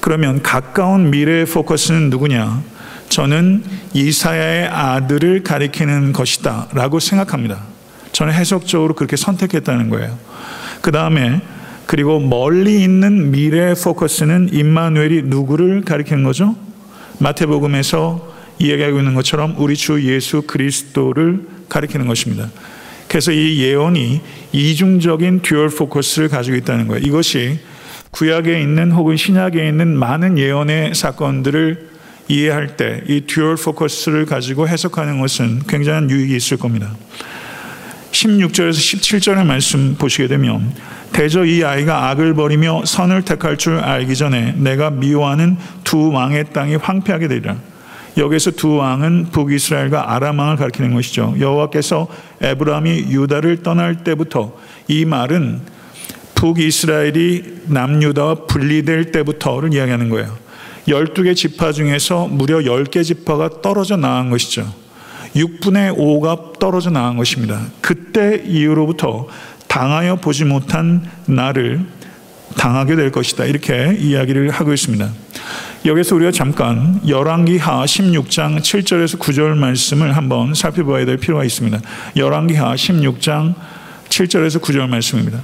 그러면 0.00 0.42
가까운 0.42 1.10
미래의 1.10 1.46
포커스는 1.46 2.10
누구냐? 2.10 2.62
저는 3.08 3.62
이사야의 3.94 4.68
아들을 4.68 5.42
가리키는 5.42 6.12
것이다 6.12 6.68
라고 6.72 7.00
생각합니다. 7.00 7.62
저는 8.12 8.32
해석적으로 8.32 8.94
그렇게 8.94 9.16
선택했다는 9.16 9.90
거예요. 9.90 10.18
그 10.80 10.92
다음에 10.92 11.40
그리고 11.86 12.18
멀리 12.18 12.82
있는 12.82 13.30
미래의 13.30 13.74
포커스는 13.76 14.50
임마누엘이 14.52 15.22
누구를 15.24 15.82
가리키는 15.82 16.24
거죠? 16.24 16.56
마태복음에서 17.18 18.34
이야기하고 18.58 18.98
있는 18.98 19.14
것처럼 19.14 19.54
우리 19.58 19.76
주 19.76 20.02
예수 20.04 20.42
그리스도를 20.42 21.46
가리키는 21.68 22.06
것입니다. 22.06 22.48
그래서 23.16 23.32
이 23.32 23.62
예언이 23.62 24.20
이중적인 24.52 25.40
dual 25.40 25.70
focus를 25.70 26.28
가지고 26.28 26.58
있다는 26.58 26.86
거예요. 26.86 27.02
이것이 27.02 27.58
구약에 28.10 28.60
있는 28.60 28.92
혹은 28.92 29.16
신약에 29.16 29.66
있는 29.66 29.96
많은 29.96 30.36
예언의 30.36 30.94
사건들을 30.94 31.88
이해할 32.28 32.76
때 32.76 33.00
이 33.08 33.22
dual 33.22 33.56
focus를 33.56 34.26
가지고 34.26 34.68
해석하는 34.68 35.18
것은 35.18 35.62
굉장한 35.66 36.10
유익이 36.10 36.36
있을 36.36 36.58
겁니다. 36.58 36.94
16절에서 38.12 38.72
17절의 38.72 39.46
말씀 39.46 39.94
보시게 39.96 40.28
되면 40.28 40.74
대저 41.12 41.46
이 41.46 41.64
아이가 41.64 42.10
악을 42.10 42.34
버리며 42.34 42.84
선을 42.84 43.22
택할 43.22 43.56
줄 43.56 43.78
알기 43.78 44.14
전에 44.14 44.52
네가 44.58 44.90
미워하는 44.90 45.56
두 45.84 46.12
왕의 46.12 46.52
땅이 46.52 46.76
황폐하게 46.76 47.28
되리라. 47.28 47.56
여기서 48.16 48.52
두 48.52 48.76
왕은 48.76 49.30
북이스라엘과 49.30 50.14
아람 50.14 50.38
왕을 50.38 50.56
가리키는 50.56 50.94
것이죠. 50.94 51.34
여호와께서 51.38 52.08
에브라함이 52.40 53.06
유다를 53.10 53.62
떠날 53.62 54.04
때부터 54.04 54.56
이 54.88 55.04
말은 55.04 55.60
북이스라엘이 56.34 57.62
남유다와 57.66 58.46
분리될 58.46 59.12
때부터를 59.12 59.74
이야기하는 59.74 60.08
거예요. 60.10 60.36
12개 60.88 61.34
지파 61.34 61.72
중에서 61.72 62.26
무려 62.28 62.58
10개 62.58 63.02
지파가 63.04 63.60
떨어져 63.60 63.96
나간 63.96 64.30
것이죠. 64.30 64.72
6분의 65.34 65.96
5가 65.96 66.58
떨어져 66.58 66.90
나간 66.90 67.16
것입니다. 67.16 67.60
그때 67.80 68.42
이후로부터 68.46 69.26
당하여 69.66 70.16
보지 70.16 70.44
못한 70.44 71.10
나를 71.26 71.84
당하게 72.56 72.96
될 72.96 73.10
것이다. 73.10 73.44
이렇게 73.44 73.96
이야기를 73.98 74.50
하고 74.50 74.72
있습니다. 74.72 75.10
여기서 75.86 76.16
우리가 76.16 76.32
잠깐 76.32 77.00
열왕기하 77.06 77.84
16장 77.84 78.58
7절에서 78.58 79.20
9절 79.20 79.56
말씀을 79.56 80.16
한번 80.16 80.52
살펴봐야 80.52 81.04
될 81.04 81.16
필요가 81.16 81.44
있습니다. 81.44 81.80
열왕기하 82.16 82.74
16장 82.74 83.54
7절에서 84.08 84.60
9절 84.60 84.88
말씀입니다. 84.88 85.40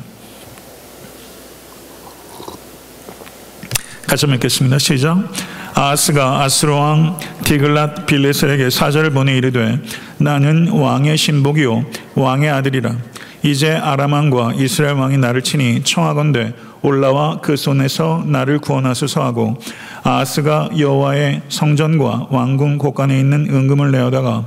같이 4.09 4.27
읽겠습니다. 4.27 4.81
시작. 4.81 5.33
아스가 5.75 6.43
아스로 6.43 6.77
왕 6.77 7.19
디글랏 7.45 8.07
빌레셀에게 8.07 8.69
사절을 8.69 9.11
보내 9.11 9.37
이르되 9.37 9.79
나는 10.19 10.69
왕의 10.69 11.17
신복이요 11.17 11.85
왕의 12.17 12.51
아들이라 12.51 12.97
이제 13.45 13.73
아람 13.73 14.13
왕과 14.13 14.55
이스라엘 14.57 14.95
왕이 14.95 15.19
나를 15.19 15.43
치니 15.43 15.85
청하건대 15.85 16.53
올라와 16.83 17.41
그 17.41 17.57
손에서 17.57 18.25
나를 18.27 18.59
구원하소서 18.59 19.23
하고 19.23 19.57
아스가 20.03 20.71
여호와의 20.77 21.43
성전과 21.49 22.29
왕궁 22.31 22.79
곳간에 22.79 23.19
있는 23.19 23.49
은금을 23.49 23.93
내어다가 23.93 24.47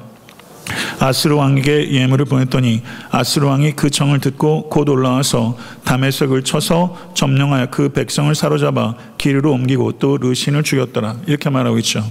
아스루 0.99 1.37
왕에게 1.37 1.91
예물을 1.91 2.25
보냈더니 2.25 2.81
아스루 3.11 3.47
왕이 3.47 3.73
그 3.73 3.89
청을 3.89 4.19
듣고 4.19 4.69
곧 4.69 4.89
올라와서 4.89 5.57
담에색을 5.83 6.43
쳐서 6.43 6.97
점령하여 7.13 7.67
그 7.69 7.89
백성을 7.89 8.33
사로잡아 8.33 8.95
길로 9.17 9.51
옮기고 9.51 9.93
또 9.93 10.17
르신을 10.17 10.63
죽였더라 10.63 11.17
이렇게 11.27 11.49
말하고 11.49 11.77
있죠. 11.79 12.03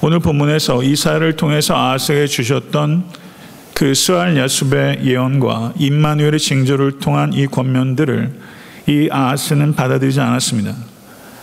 오늘 0.00 0.18
본문에서 0.18 0.82
이사를 0.82 1.36
통해서 1.36 1.76
아스에게 1.76 2.26
주셨던 2.26 3.04
그 3.74 3.94
스알 3.94 4.36
야숲의 4.36 5.00
예언과 5.04 5.74
임마누엘의 5.78 6.38
징조를 6.38 6.98
통한 6.98 7.32
이 7.32 7.46
권면들을 7.46 8.32
이 8.86 9.08
아스는 9.10 9.74
받아들이지 9.74 10.20
않았습니다. 10.20 10.74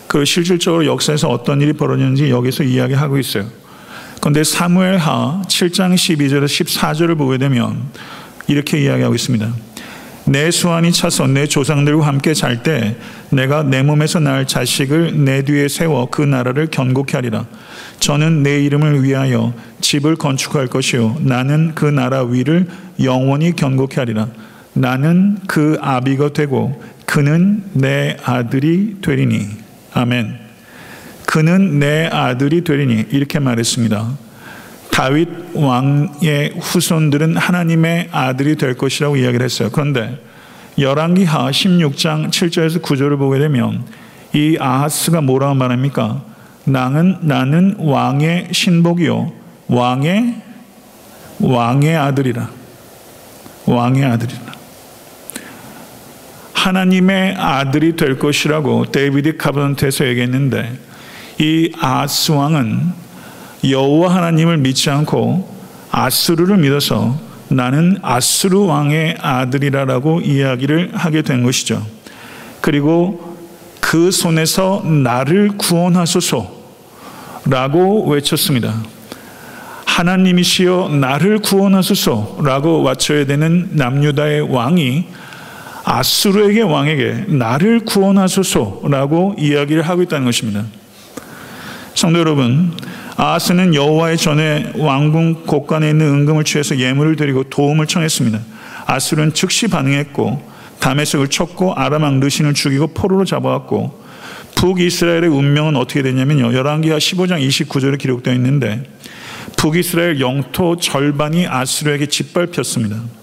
그 0.07 0.25
실질적으로 0.25 0.85
역사에서 0.85 1.29
어떤 1.29 1.61
일이 1.61 1.73
벌어졌는지 1.73 2.29
여기서 2.29 2.63
이야기하고 2.63 3.17
있어요. 3.17 3.45
그런데 4.19 4.43
사무엘 4.43 4.97
하 4.97 5.41
7장 5.47 5.93
12절에서 5.93 6.45
14절을 6.45 7.17
보게 7.17 7.37
되면 7.37 7.83
이렇게 8.47 8.81
이야기하고 8.81 9.15
있습니다. 9.15 9.53
내 10.25 10.51
수완이 10.51 10.91
차서 10.91 11.27
내 11.27 11.47
조상들과 11.47 12.05
함께 12.05 12.33
잘 12.33 12.61
때 12.61 12.97
내가 13.29 13.63
내 13.63 13.81
몸에서 13.81 14.19
날 14.19 14.45
자식을 14.45 15.23
내 15.25 15.43
뒤에 15.43 15.67
세워 15.67 16.07
그 16.09 16.21
나라를 16.21 16.67
견고케 16.67 17.17
하리라. 17.17 17.45
저는 17.99 18.43
내 18.43 18.63
이름을 18.63 19.03
위하여 19.03 19.53
집을 19.81 20.17
건축할 20.17 20.67
것이요 20.67 21.17
나는 21.21 21.73
그 21.73 21.85
나라 21.85 22.23
위를 22.23 22.67
영원히 23.01 23.55
견고케 23.55 23.95
하리라. 23.95 24.27
나는 24.73 25.37
그 25.47 25.77
아비가 25.81 26.33
되고 26.33 26.81
그는 27.05 27.63
내 27.73 28.17
아들이 28.23 28.97
되리니. 29.01 29.47
아멘. 29.93 30.37
그는 31.25 31.79
내 31.79 32.07
아들이 32.07 32.63
되리니 32.63 33.07
이렇게 33.11 33.39
말했습니다. 33.39 34.17
다윗 34.91 35.29
왕의 35.53 36.55
후손들은 36.59 37.37
하나님의 37.37 38.09
아들이 38.11 38.55
될 38.55 38.75
것이라고 38.75 39.17
이야기를 39.17 39.43
했어요. 39.43 39.69
그런데 39.71 40.21
열왕기하 40.77 41.51
16장 41.51 42.29
7절에서 42.29 42.81
9절을 42.81 43.17
보게 43.17 43.39
되면 43.39 43.85
이 44.33 44.57
아하스가 44.59 45.21
뭐라고 45.21 45.55
말합니까? 45.55 46.23
나는 46.65 47.17
나는 47.21 47.75
왕의 47.79 48.49
신복이요 48.51 49.31
왕의 49.67 50.35
왕의 51.39 51.95
아들이라. 51.95 52.49
왕의 53.65 54.03
아들이라. 54.03 54.48
하나님의 56.59 57.35
아들이 57.37 57.95
될 57.95 58.19
것이라고 58.19 58.91
Davidic 58.91 59.37
Covenant에서 59.37 60.05
얘기했는데 60.07 60.77
이 61.39 61.71
아하스 61.79 62.33
왕은 62.33 62.81
여호와 63.69 64.13
하나님을 64.15 64.57
믿지 64.57 64.89
않고 64.89 65.57
아수르를 65.89 66.57
믿어서 66.57 67.17
나는 67.47 67.97
아수르 68.01 68.59
왕의 68.65 69.19
아들이라라고 69.21 70.19
이야기를 70.21 70.91
하게 70.93 71.21
된 71.21 71.43
것이죠. 71.43 71.85
그리고 72.59 73.37
그 73.79 74.11
손에서 74.11 74.83
나를 74.83 75.51
구원하소서라고 75.57 76.49
외쳤습니다. 78.09 78.83
하나님이시여 79.85 80.89
나를 80.99 81.39
구원하소서라고 81.39 82.83
외쳐야 82.83 83.25
되는 83.25 83.69
남유다의 83.71 84.41
왕이 84.53 85.05
아수르에게 85.89 86.61
왕에게 86.61 87.25
나를 87.29 87.79
구원하소서라고 87.79 89.35
이야기를 89.39 89.81
하고 89.81 90.03
있다는 90.03 90.23
것입니다. 90.25 90.63
성도 91.95 92.19
여러분, 92.19 92.71
아하스는 93.17 93.73
여호와의 93.73 94.17
전에 94.17 94.73
왕궁 94.77 95.45
곳간에 95.47 95.89
있는 95.89 96.05
은금을 96.05 96.43
취해서 96.43 96.77
예물을 96.77 97.15
드리고 97.15 97.45
도움을 97.45 97.87
청했습니다. 97.87 98.39
아술은 98.85 99.33
즉시 99.33 99.67
반응했고 99.67 100.47
다메섹을 100.79 101.27
쳤고 101.27 101.73
아람 101.73 102.03
왕 102.03 102.19
르신을 102.19 102.53
죽이고 102.53 102.93
포로로 102.93 103.25
잡아왔고 103.25 103.99
북이스라엘의 104.55 105.27
운명은 105.27 105.75
어떻게 105.75 106.03
됐냐면요. 106.03 106.53
열왕기하 106.53 106.99
15장 106.99 107.45
29절에 107.45 107.97
기록되어 107.97 108.35
있는데 108.35 108.83
북이스라엘 109.57 110.19
영토 110.19 110.77
절반이 110.77 111.47
아수르에게 111.47 112.05
짓밟혔습니다. 112.05 113.18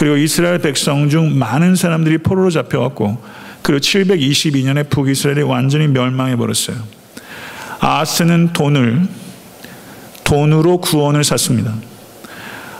그리고 0.00 0.16
이스라엘 0.16 0.58
백성 0.60 1.10
중 1.10 1.38
많은 1.38 1.76
사람들이 1.76 2.16
포로로 2.16 2.48
잡혀왔고 2.48 3.22
그리고 3.60 3.80
722년에 3.80 4.88
북이스라엘이 4.88 5.42
완전히 5.42 5.88
멸망해 5.88 6.36
버렸어요. 6.36 6.78
아스는 7.80 8.54
돈을 8.54 9.06
돈으로 10.24 10.78
구원을 10.78 11.22
샀습니다. 11.22 11.74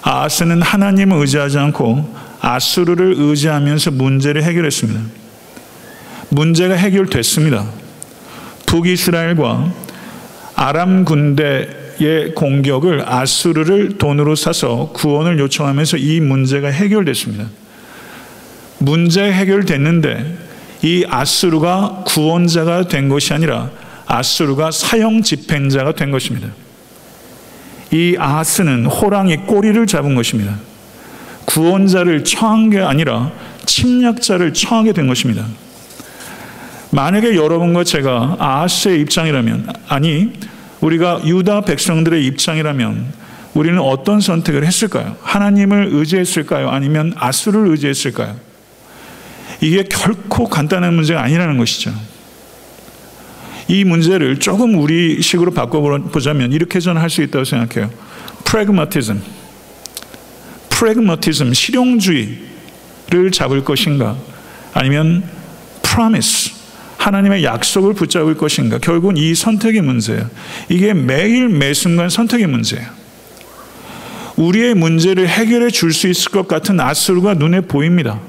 아스는 0.00 0.62
하나님을 0.62 1.18
의지하지 1.18 1.58
않고 1.58 2.10
아수르를 2.40 3.16
의지하면서 3.18 3.90
문제를 3.90 4.42
해결했습니다. 4.42 5.00
문제가 6.30 6.74
해결됐습니다. 6.74 7.66
북이스라엘과 8.64 9.70
아람 10.56 11.04
군대 11.04 11.79
의 12.02 12.34
공격을 12.34 13.04
아수르를 13.06 13.98
돈으로 13.98 14.34
사서 14.34 14.90
구원을 14.94 15.38
요청하면서 15.38 15.98
이 15.98 16.20
문제가 16.20 16.68
해결됐습니다. 16.68 17.46
문제 18.78 19.30
해결됐는데 19.30 20.38
이 20.82 21.04
아수르가 21.08 22.04
구원자가 22.06 22.88
된 22.88 23.08
것이 23.08 23.34
아니라 23.34 23.70
아수르가 24.06 24.70
사형 24.70 25.22
집행자가 25.22 25.92
된 25.92 26.10
것입니다. 26.10 26.48
이 27.92 28.16
아하스는 28.18 28.86
호랑이 28.86 29.36
꼬리를 29.38 29.86
잡은 29.86 30.14
것입니다. 30.14 30.56
구원자를 31.44 32.24
처한 32.24 32.70
게 32.70 32.78
아니라 32.78 33.32
침략자를 33.66 34.54
처하게 34.54 34.92
된 34.92 35.06
것입니다. 35.06 35.44
만약에 36.92 37.36
여러분과 37.36 37.84
제가 37.84 38.36
아하스의 38.38 39.00
입장이라면, 39.00 39.68
아니, 39.88 40.32
우리가 40.80 41.22
유다 41.24 41.62
백성들의 41.62 42.24
입장이라면, 42.26 43.12
우리는 43.54 43.78
어떤 43.80 44.20
선택을 44.20 44.64
했을까요? 44.64 45.16
하나님을 45.22 45.88
의지했을까요? 45.92 46.68
아니면 46.70 47.12
아수를 47.16 47.68
의지했을까요? 47.68 48.36
이게 49.60 49.82
결코 49.82 50.48
간단한 50.48 50.94
문제가 50.94 51.22
아니라는 51.22 51.58
것이죠. 51.58 51.92
이 53.68 53.84
문제를 53.84 54.38
조금 54.38 54.76
우리 54.80 55.20
식으로 55.20 55.52
바꿔보자면 55.52 56.52
이렇게 56.52 56.80
저는 56.80 57.00
할 57.00 57.10
수 57.10 57.22
있다고 57.22 57.44
생각해요. 57.44 57.90
Pragmatism. 58.44 59.22
Pragmatism, 60.70 61.52
실용주의를 61.52 63.30
잡을 63.32 63.62
것인가? 63.64 64.16
아니면 64.72 65.24
promise, 65.82 66.52
하나님의 67.00 67.44
약속을 67.44 67.94
붙잡을 67.94 68.36
것인가? 68.36 68.78
결국은 68.78 69.16
이 69.16 69.34
선택의 69.34 69.80
문제예요. 69.80 70.28
이게 70.68 70.92
매일 70.92 71.48
매 71.48 71.72
순간 71.72 72.10
선택의 72.10 72.46
문제예요. 72.46 72.86
우리의 74.36 74.74
문제를 74.74 75.26
해결해 75.26 75.70
줄 75.70 75.92
수 75.92 76.08
있을 76.08 76.30
것 76.30 76.46
같은 76.46 76.78
아수르가 76.78 77.34
눈에 77.34 77.62
보입니다. 77.62 78.20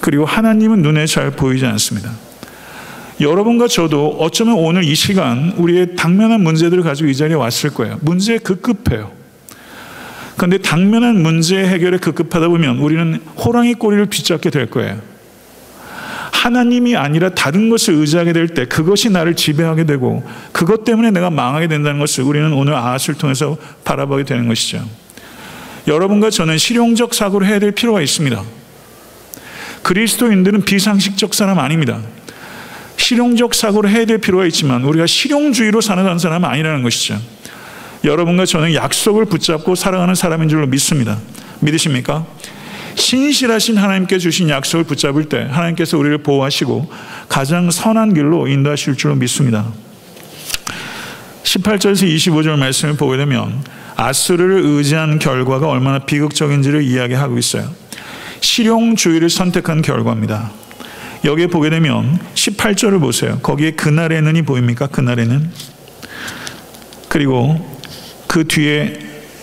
그리고 0.00 0.24
하나님은 0.24 0.80
눈에 0.82 1.06
잘 1.06 1.32
보이지 1.32 1.66
않습니다. 1.66 2.10
여러분과 3.20 3.66
저도 3.66 4.16
어쩌면 4.18 4.54
오늘 4.54 4.84
이 4.84 4.94
시간 4.94 5.52
우리의 5.56 5.96
당면한 5.96 6.42
문제들을 6.42 6.82
가지고 6.84 7.10
이 7.10 7.14
자리에 7.16 7.34
왔을 7.34 7.70
거예요. 7.70 7.98
문제에 8.00 8.38
급급해요. 8.38 9.10
그런데 10.36 10.58
당면한 10.58 11.20
문제 11.22 11.58
해결에 11.58 11.98
급급하다 11.98 12.48
보면 12.48 12.78
우리는 12.78 13.20
호랑이 13.36 13.74
꼬리를 13.74 14.06
뒤잡게 14.08 14.50
될 14.50 14.70
거예요. 14.70 15.09
하나님이 16.40 16.96
아니라 16.96 17.28
다른 17.30 17.68
것을 17.68 17.94
의지하게 17.94 18.32
될 18.32 18.48
때 18.48 18.64
그것이 18.64 19.10
나를 19.10 19.36
지배하게 19.36 19.84
되고 19.84 20.26
그것 20.52 20.84
때문에 20.84 21.10
내가 21.10 21.28
망하게 21.28 21.68
된다는 21.68 22.00
것을 22.00 22.24
우리는 22.24 22.50
오늘 22.54 22.74
아하스를 22.74 23.16
통해서 23.16 23.58
바라보게 23.84 24.24
되는 24.24 24.48
것이죠. 24.48 24.82
여러분과 25.86 26.30
저는 26.30 26.56
실용적 26.56 27.12
사고를 27.14 27.46
해야 27.46 27.58
될 27.58 27.72
필요가 27.72 28.00
있습니다. 28.00 28.42
그리스도인들은 29.82 30.62
비상식적 30.64 31.34
사람 31.34 31.58
아닙니다. 31.58 32.00
실용적 32.96 33.54
사고를 33.54 33.90
해야 33.90 34.06
될 34.06 34.18
필요가 34.18 34.46
있지만 34.46 34.84
우리가 34.84 35.06
실용주의로 35.06 35.82
사는 35.82 36.18
사람은 36.18 36.48
아니라는 36.48 36.82
것이죠. 36.82 37.18
여러분과 38.02 38.46
저는 38.46 38.74
약속을 38.74 39.26
붙잡고 39.26 39.74
살아가는 39.74 40.14
사람인 40.14 40.48
줄로 40.48 40.66
믿습니다. 40.66 41.18
믿으십니까? 41.60 42.24
신실하신 42.94 43.76
하나님께 43.76 44.18
주신 44.18 44.48
약속을 44.48 44.84
붙잡을 44.84 45.24
때 45.24 45.46
하나님께서 45.50 45.98
우리를 45.98 46.18
보호하시고 46.18 46.90
가장 47.28 47.70
선한 47.70 48.14
길로 48.14 48.46
인도하실 48.46 48.96
줄로 48.96 49.14
믿습니다. 49.16 49.72
18절에서 51.42 52.06
25절 52.14 52.58
말씀을 52.58 52.96
보게 52.96 53.16
되면 53.16 53.62
아수르를 53.96 54.62
의지한 54.64 55.18
결과가 55.18 55.68
얼마나 55.68 55.98
비극적인지를 55.98 56.82
이야기하고 56.82 57.38
있어요. 57.38 57.70
실용주의를 58.40 59.28
선택한 59.28 59.82
결과입니다. 59.82 60.50
여기에 61.24 61.48
보게 61.48 61.68
되면 61.68 62.18
18절을 62.34 63.00
보세요. 63.00 63.38
거기에 63.42 63.72
그날에는이 63.72 64.42
보입니까? 64.42 64.86
그날에는. 64.86 65.50
그리고 67.08 67.78
그 68.26 68.46
뒤에 68.46 68.98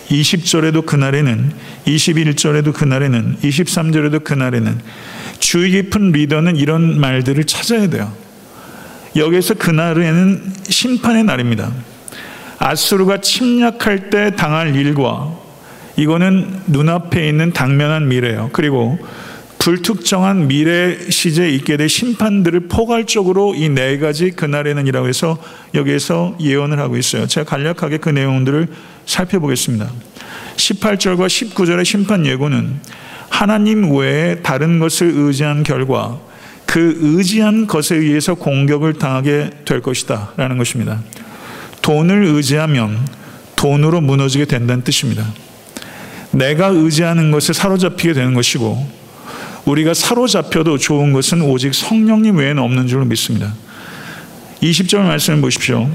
20절에도 0.08 0.86
그날에는 0.86 1.52
21절에도 1.88 2.72
그날에는 2.72 3.36
23절에도 3.42 4.22
그날에는 4.22 4.78
주의 5.38 5.70
깊은 5.70 6.12
리더는 6.12 6.56
이런 6.56 7.00
말들을 7.00 7.44
찾아야 7.44 7.88
돼요. 7.88 8.12
여기에서 9.16 9.54
그날에는 9.54 10.52
심판의 10.68 11.24
날입니다. 11.24 11.72
아수르가 12.58 13.20
침략할 13.20 14.10
때 14.10 14.36
당할 14.36 14.74
일과 14.76 15.32
이거는 15.96 16.62
눈앞에 16.66 17.28
있는 17.28 17.52
당면한 17.52 18.08
미래예요. 18.08 18.50
그리고 18.52 18.98
불특정한 19.58 20.46
미래 20.46 20.96
시제에 21.10 21.50
있게 21.50 21.76
될 21.76 21.88
심판들을 21.88 22.68
포괄적으로 22.68 23.54
이 23.54 23.68
네 23.68 23.98
가지 23.98 24.30
그날에는이라고 24.30 25.08
해서 25.08 25.36
여기에서 25.74 26.36
예언을 26.40 26.78
하고 26.78 26.96
있어요. 26.96 27.26
제가 27.26 27.44
간략하게 27.50 27.98
그 27.98 28.08
내용들을 28.08 28.68
살펴보겠습니다. 29.06 29.90
18절과 30.58 31.26
19절의 31.26 31.84
심판 31.84 32.26
예고는 32.26 32.80
하나님 33.28 33.94
외에 33.96 34.36
다른 34.42 34.78
것을 34.78 35.12
의지한 35.14 35.62
결과 35.62 36.18
그 36.66 36.98
의지한 37.00 37.66
것에 37.66 37.96
의해서 37.96 38.34
공격을 38.34 38.94
당하게 38.94 39.50
될 39.64 39.80
것이다. 39.80 40.32
라는 40.36 40.58
것입니다. 40.58 41.00
돈을 41.80 42.24
의지하면 42.24 42.98
돈으로 43.56 44.00
무너지게 44.00 44.44
된다는 44.44 44.84
뜻입니다. 44.84 45.24
내가 46.30 46.66
의지하는 46.66 47.30
것을 47.30 47.54
사로잡히게 47.54 48.12
되는 48.12 48.34
것이고 48.34 48.86
우리가 49.64 49.94
사로잡혀도 49.94 50.78
좋은 50.78 51.12
것은 51.12 51.42
오직 51.42 51.74
성령님 51.74 52.36
외에는 52.36 52.62
없는 52.62 52.86
줄로 52.86 53.04
믿습니다. 53.06 53.54
20절 54.62 54.98
말씀을 54.98 55.40
보십시오. 55.40 55.88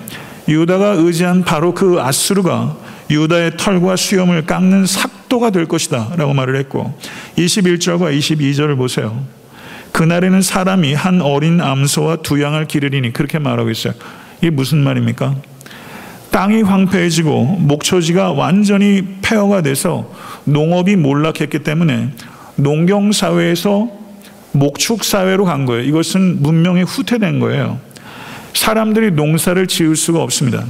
유다가 0.47 0.93
의지한 0.97 1.43
바로 1.43 1.73
그 1.73 2.01
아수르가 2.01 2.77
유다의 3.13 3.57
털과 3.57 3.95
수염을 3.95 4.45
깎는 4.45 4.85
삭도가 4.85 5.51
될 5.51 5.65
것이다 5.65 6.13
라고 6.17 6.33
말을 6.33 6.55
했고 6.57 6.97
21절과 7.37 8.17
22절을 8.17 8.77
보세요. 8.77 9.23
그날에는 9.91 10.41
사람이 10.41 10.93
한 10.93 11.21
어린 11.21 11.61
암소와 11.61 12.17
두 12.17 12.41
양을 12.41 12.65
기르리니 12.65 13.13
그렇게 13.13 13.39
말하고 13.39 13.69
있어요. 13.69 13.93
이게 14.39 14.49
무슨 14.49 14.79
말입니까? 14.79 15.35
땅이 16.31 16.63
황폐해지고 16.63 17.57
목초지가 17.59 18.31
완전히 18.31 19.03
폐허가 19.21 19.61
돼서 19.61 20.11
농업이 20.45 20.95
몰락했기 20.95 21.59
때문에 21.59 22.09
농경 22.55 23.11
사회에서 23.11 23.87
목축 24.51 25.03
사회로 25.03 25.45
간 25.45 25.65
거예요. 25.65 25.83
이것은 25.83 26.41
문명이 26.41 26.83
후퇴된 26.83 27.39
거예요. 27.39 27.79
사람들이 28.53 29.11
농사를 29.11 29.67
지을 29.67 29.95
수가 29.95 30.23
없습니다. 30.23 30.65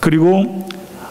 그리고 0.00 0.67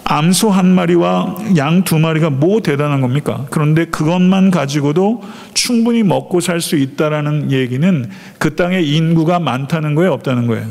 암소 0.09 0.49
한 0.51 0.67
마리와 0.67 1.35
양 1.57 1.83
두 1.83 1.99
마리가 1.99 2.29
뭐 2.29 2.61
대단한 2.61 3.01
겁니까? 3.01 3.45
그런데 3.49 3.85
그것만 3.85 4.51
가지고도 4.51 5.21
충분히 5.53 6.01
먹고 6.03 6.39
살 6.39 6.61
수 6.61 6.77
있다라는 6.77 7.51
얘기는 7.51 8.09
그 8.37 8.55
땅에 8.55 8.81
인구가 8.81 9.39
많다는 9.39 9.95
거예요, 9.95 10.13
없다는 10.13 10.47
거예요. 10.47 10.65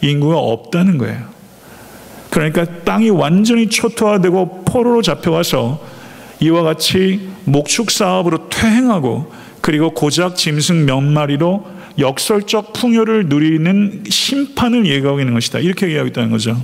인구가 0.00 0.38
없다는 0.38 0.96
거예요. 0.98 1.22
그러니까 2.30 2.64
땅이 2.84 3.10
완전히 3.10 3.68
초토화되고 3.68 4.64
포로로 4.64 5.02
잡혀와서 5.02 5.80
이와 6.40 6.62
같이 6.62 7.28
목축 7.44 7.90
사업으로 7.90 8.48
퇴행하고 8.48 9.32
그리고 9.60 9.90
고작 9.90 10.36
짐승 10.36 10.86
몇 10.86 11.00
마리로 11.00 11.66
역설적 11.98 12.72
풍요를 12.74 13.26
누리는 13.26 14.04
심판을 14.08 14.86
예고하고 14.86 15.20
있는 15.20 15.34
것이다. 15.34 15.58
이렇게 15.58 15.86
얘기하고 15.86 16.08
있다는 16.08 16.30
거죠. 16.30 16.56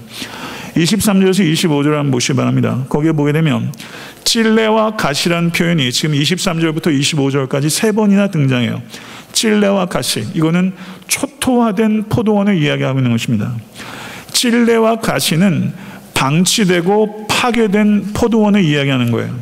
23절에서 0.77 1.53
25절 1.53 1.93
한번 1.93 2.11
보시기 2.11 2.37
바랍니다. 2.37 2.85
거기에 2.89 3.12
보게 3.12 3.33
되면 3.33 3.72
찔레와 4.25 4.97
가시란 4.97 5.51
표현이 5.51 5.93
지금 5.93 6.14
23절부터 6.14 6.87
25절까지 6.99 7.68
세 7.70 7.93
번이나 7.93 8.29
등장해요. 8.29 8.83
찔레와 9.33 9.87
가시. 9.87 10.27
이거는 10.35 10.72
초토화된 11.07 12.09
포도원을 12.09 12.61
이야기하고 12.61 12.99
있는 12.99 13.12
것입니다. 13.12 13.55
찔레와 14.33 14.97
가시는 14.97 15.72
방치되고 16.14 17.27
파괴된 17.29 18.12
포도원을 18.14 18.64
이야기하는 18.64 19.11
거예요. 19.11 19.35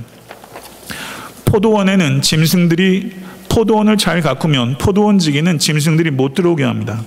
포도원에는 1.45 2.23
짐승들이 2.23 3.13
포도원을 3.49 3.99
잘 3.99 4.23
가꾸면 4.23 4.79
포도원 4.79 5.19
지기는 5.19 5.59
짐승들이 5.59 6.11
못 6.11 6.35
들어오게 6.35 6.65
합니다. 6.65 7.03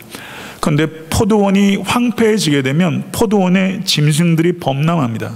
그런데 0.61 0.86
포도원이 1.16 1.78
황폐해지게 1.78 2.61
되면 2.61 3.09
포도원에 3.13 3.86
짐승들이 3.86 4.59
범람합니다. 4.59 5.32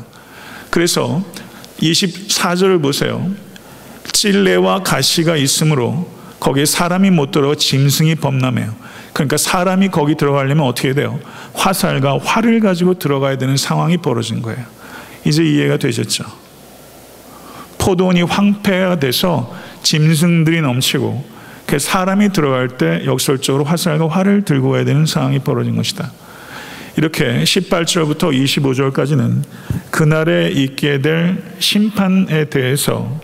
그래서 0.69 1.23
24절을 1.81 2.81
보세요. 2.81 3.25
찔레와 4.11 4.83
가시가 4.83 5.37
있으므로 5.37 6.11
거기에 6.41 6.65
사람이 6.65 7.11
못 7.11 7.31
들어가 7.31 7.55
짐승이 7.55 8.15
범람해요. 8.15 8.75
그러니까 9.13 9.37
사람이 9.37 9.87
거기 9.87 10.15
들어가려면 10.15 10.67
어떻게 10.67 10.93
돼요? 10.93 11.17
화살과 11.53 12.19
활을 12.19 12.59
가지고 12.59 12.99
들어가야 12.99 13.37
되는 13.37 13.55
상황이 13.55 13.95
벌어진 13.95 14.41
거예요. 14.41 14.65
이제 15.23 15.45
이해가 15.45 15.77
되셨죠? 15.77 16.25
포도원이 17.77 18.23
황폐가 18.23 18.99
돼서 18.99 19.55
짐승들이 19.83 20.59
넘치고 20.59 21.23
그 21.23 21.38
사람이 21.77 22.29
들어갈 22.29 22.69
때 22.69 23.03
역설적으로 23.05 23.63
화살과 23.63 24.07
활을 24.07 24.43
들고 24.43 24.71
가야 24.71 24.85
되는 24.85 25.05
상황이 25.05 25.39
벌어진 25.39 25.75
것이다. 25.75 26.11
이렇게 26.97 27.43
18절부터 27.43 28.33
25절까지는 28.33 29.43
그날에 29.91 30.49
있게 30.49 31.01
될 31.01 31.43
심판에 31.59 32.45
대해서 32.45 33.19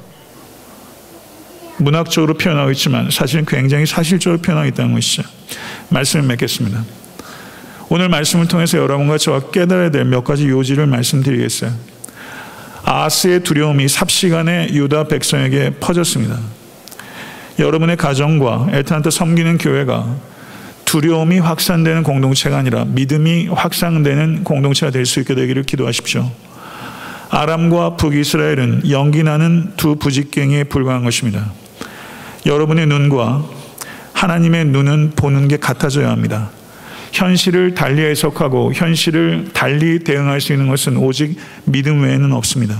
문학적으로 1.78 2.36
표현하고 2.36 2.72
있지만 2.72 3.10
사실은 3.12 3.46
굉장히 3.46 3.86
사실적으로 3.86 4.42
표현하고 4.42 4.68
있다는 4.70 4.94
것이죠. 4.94 5.24
말씀을 5.90 6.26
맺겠습니다. 6.28 6.84
오늘 7.90 8.10
말씀을 8.10 8.48
통해서 8.48 8.78
여러분과 8.78 9.18
저와 9.18 9.52
깨달아야 9.52 9.92
될 9.92 10.06
몇 10.06 10.24
가지 10.24 10.48
요지를 10.48 10.88
말씀드리겠어요. 10.88 11.72
아스의 12.84 13.42
두려움이 13.44 13.88
삽시간에 13.88 14.70
유다 14.72 15.06
백성에게 15.06 15.72
퍼졌습니다. 15.80 16.40
여러분의 17.60 17.98
가정과 17.98 18.68
애타한테 18.72 19.10
섬기는 19.10 19.58
교회가 19.58 20.16
두려움이 20.86 21.40
확산되는 21.40 22.04
공동체가 22.04 22.58
아니라 22.58 22.86
믿음이 22.86 23.48
확산되는 23.48 24.44
공동체가 24.44 24.92
될 24.92 25.06
수 25.06 25.20
있게 25.20 25.36
되기를 25.36 25.64
기도하십시오. 25.64 26.30
아람과 27.30 27.98
북이스라엘은 27.98 28.90
연기 28.92 29.24
나는 29.24 29.74
두 29.78 29.96
부직갱이에 29.96 30.66
불과한 30.66 31.04
것입니다. 31.04 31.52
여러분의 32.46 32.86
눈과 32.88 33.44
하나님의 34.14 34.66
눈은 34.66 35.14
보는 35.16 35.48
게 35.48 35.58
같아져야 35.58 36.10
합니다. 36.12 36.52
현실을 37.12 37.74
달리 37.74 38.02
해석하고 38.04 38.74
현실을 38.74 39.50
달리 39.54 40.00
대응할 40.00 40.40
수 40.42 40.54
있는 40.54 40.68
것은 40.68 40.98
오직 40.98 41.38
믿음 41.64 42.04
외에는 42.04 42.32
없습니다. 42.34 42.78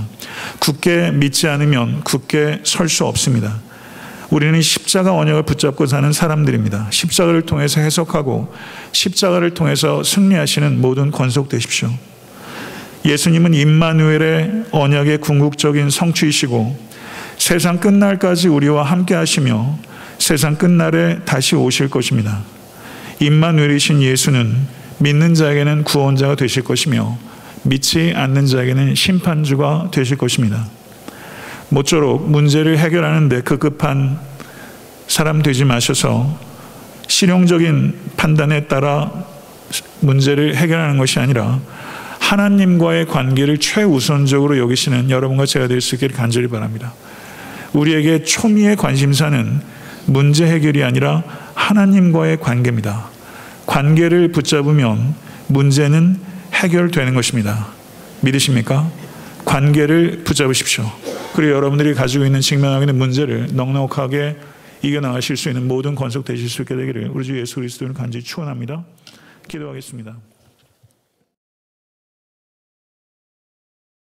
굳게 0.60 1.10
믿지 1.12 1.48
않으면 1.48 2.02
굳게 2.04 2.60
설 2.64 2.88
수 2.88 3.04
없습니다. 3.06 3.60
우리는 4.30 4.60
십자가 4.60 5.12
원역을 5.12 5.44
붙잡고 5.44 5.86
사는 5.86 6.12
사람들입니다. 6.12 6.88
십자가를 6.90 7.42
통해서 7.42 7.80
해석하고 7.80 8.52
십자가를 8.92 9.54
통해서 9.54 10.02
승리하시는 10.02 10.80
모든 10.80 11.10
권속 11.10 11.48
되십시오. 11.48 11.90
예수님은 13.04 13.54
임마누엘의 13.54 14.64
언약의 14.72 15.18
궁극적인 15.18 15.90
성취이시고 15.90 16.76
세상 17.38 17.78
끝날까지 17.78 18.48
우리와 18.48 18.82
함께 18.82 19.14
하시며 19.14 19.78
세상 20.18 20.56
끝날에 20.56 21.20
다시 21.24 21.54
오실 21.54 21.88
것입니다. 21.88 22.40
임마누엘이신 23.20 24.02
예수는 24.02 24.56
믿는 24.98 25.34
자에게는 25.34 25.84
구원자가 25.84 26.34
되실 26.34 26.64
것이며 26.64 27.16
믿지 27.62 28.12
않는 28.14 28.46
자에게는 28.46 28.94
심판주가 28.94 29.90
되실 29.92 30.16
것입니다. 30.16 30.66
모쪼록 31.68 32.28
문제를 32.30 32.78
해결하는데 32.78 33.42
급급한 33.42 34.18
사람 35.08 35.42
되지 35.42 35.64
마셔서 35.64 36.38
실용적인 37.08 37.94
판단에 38.16 38.66
따라 38.66 39.12
문제를 40.00 40.56
해결하는 40.56 40.98
것이 40.98 41.18
아니라 41.18 41.60
하나님과의 42.18 43.06
관계를 43.06 43.58
최우선적으로 43.58 44.58
여기시는 44.58 45.10
여러분과 45.10 45.46
제가 45.46 45.68
될 45.68 45.80
수 45.80 45.94
있기를 45.94 46.14
간절히 46.16 46.48
바랍니다. 46.48 46.92
우리에게 47.72 48.24
초미의 48.24 48.76
관심사는 48.76 49.60
문제 50.06 50.46
해결이 50.46 50.82
아니라 50.82 51.22
하나님과의 51.54 52.40
관계입니다. 52.40 53.08
관계를 53.66 54.32
붙잡으면 54.32 55.14
문제는 55.48 56.18
해결되는 56.54 57.14
것입니다. 57.14 57.68
믿으십니까? 58.20 58.90
관계를 59.44 60.22
붙잡으십시오. 60.24 60.90
그리고 61.36 61.52
여러분들이 61.52 61.92
가지고 61.92 62.24
있는 62.24 62.40
직면하고 62.40 62.84
있는 62.84 62.96
문제를 62.96 63.48
넉넉하게 63.54 64.38
이겨나가실 64.80 65.36
수 65.36 65.50
있는 65.50 65.68
모든 65.68 65.94
건속 65.94 66.24
되실 66.24 66.48
수 66.48 66.62
있게 66.62 66.74
되기를 66.74 67.10
우리 67.12 67.26
주 67.26 67.38
예수 67.38 67.56
그리스도를 67.56 67.92
간절히 67.92 68.24
축원합니다. 68.24 68.86
기도하겠습니다. 69.46 70.16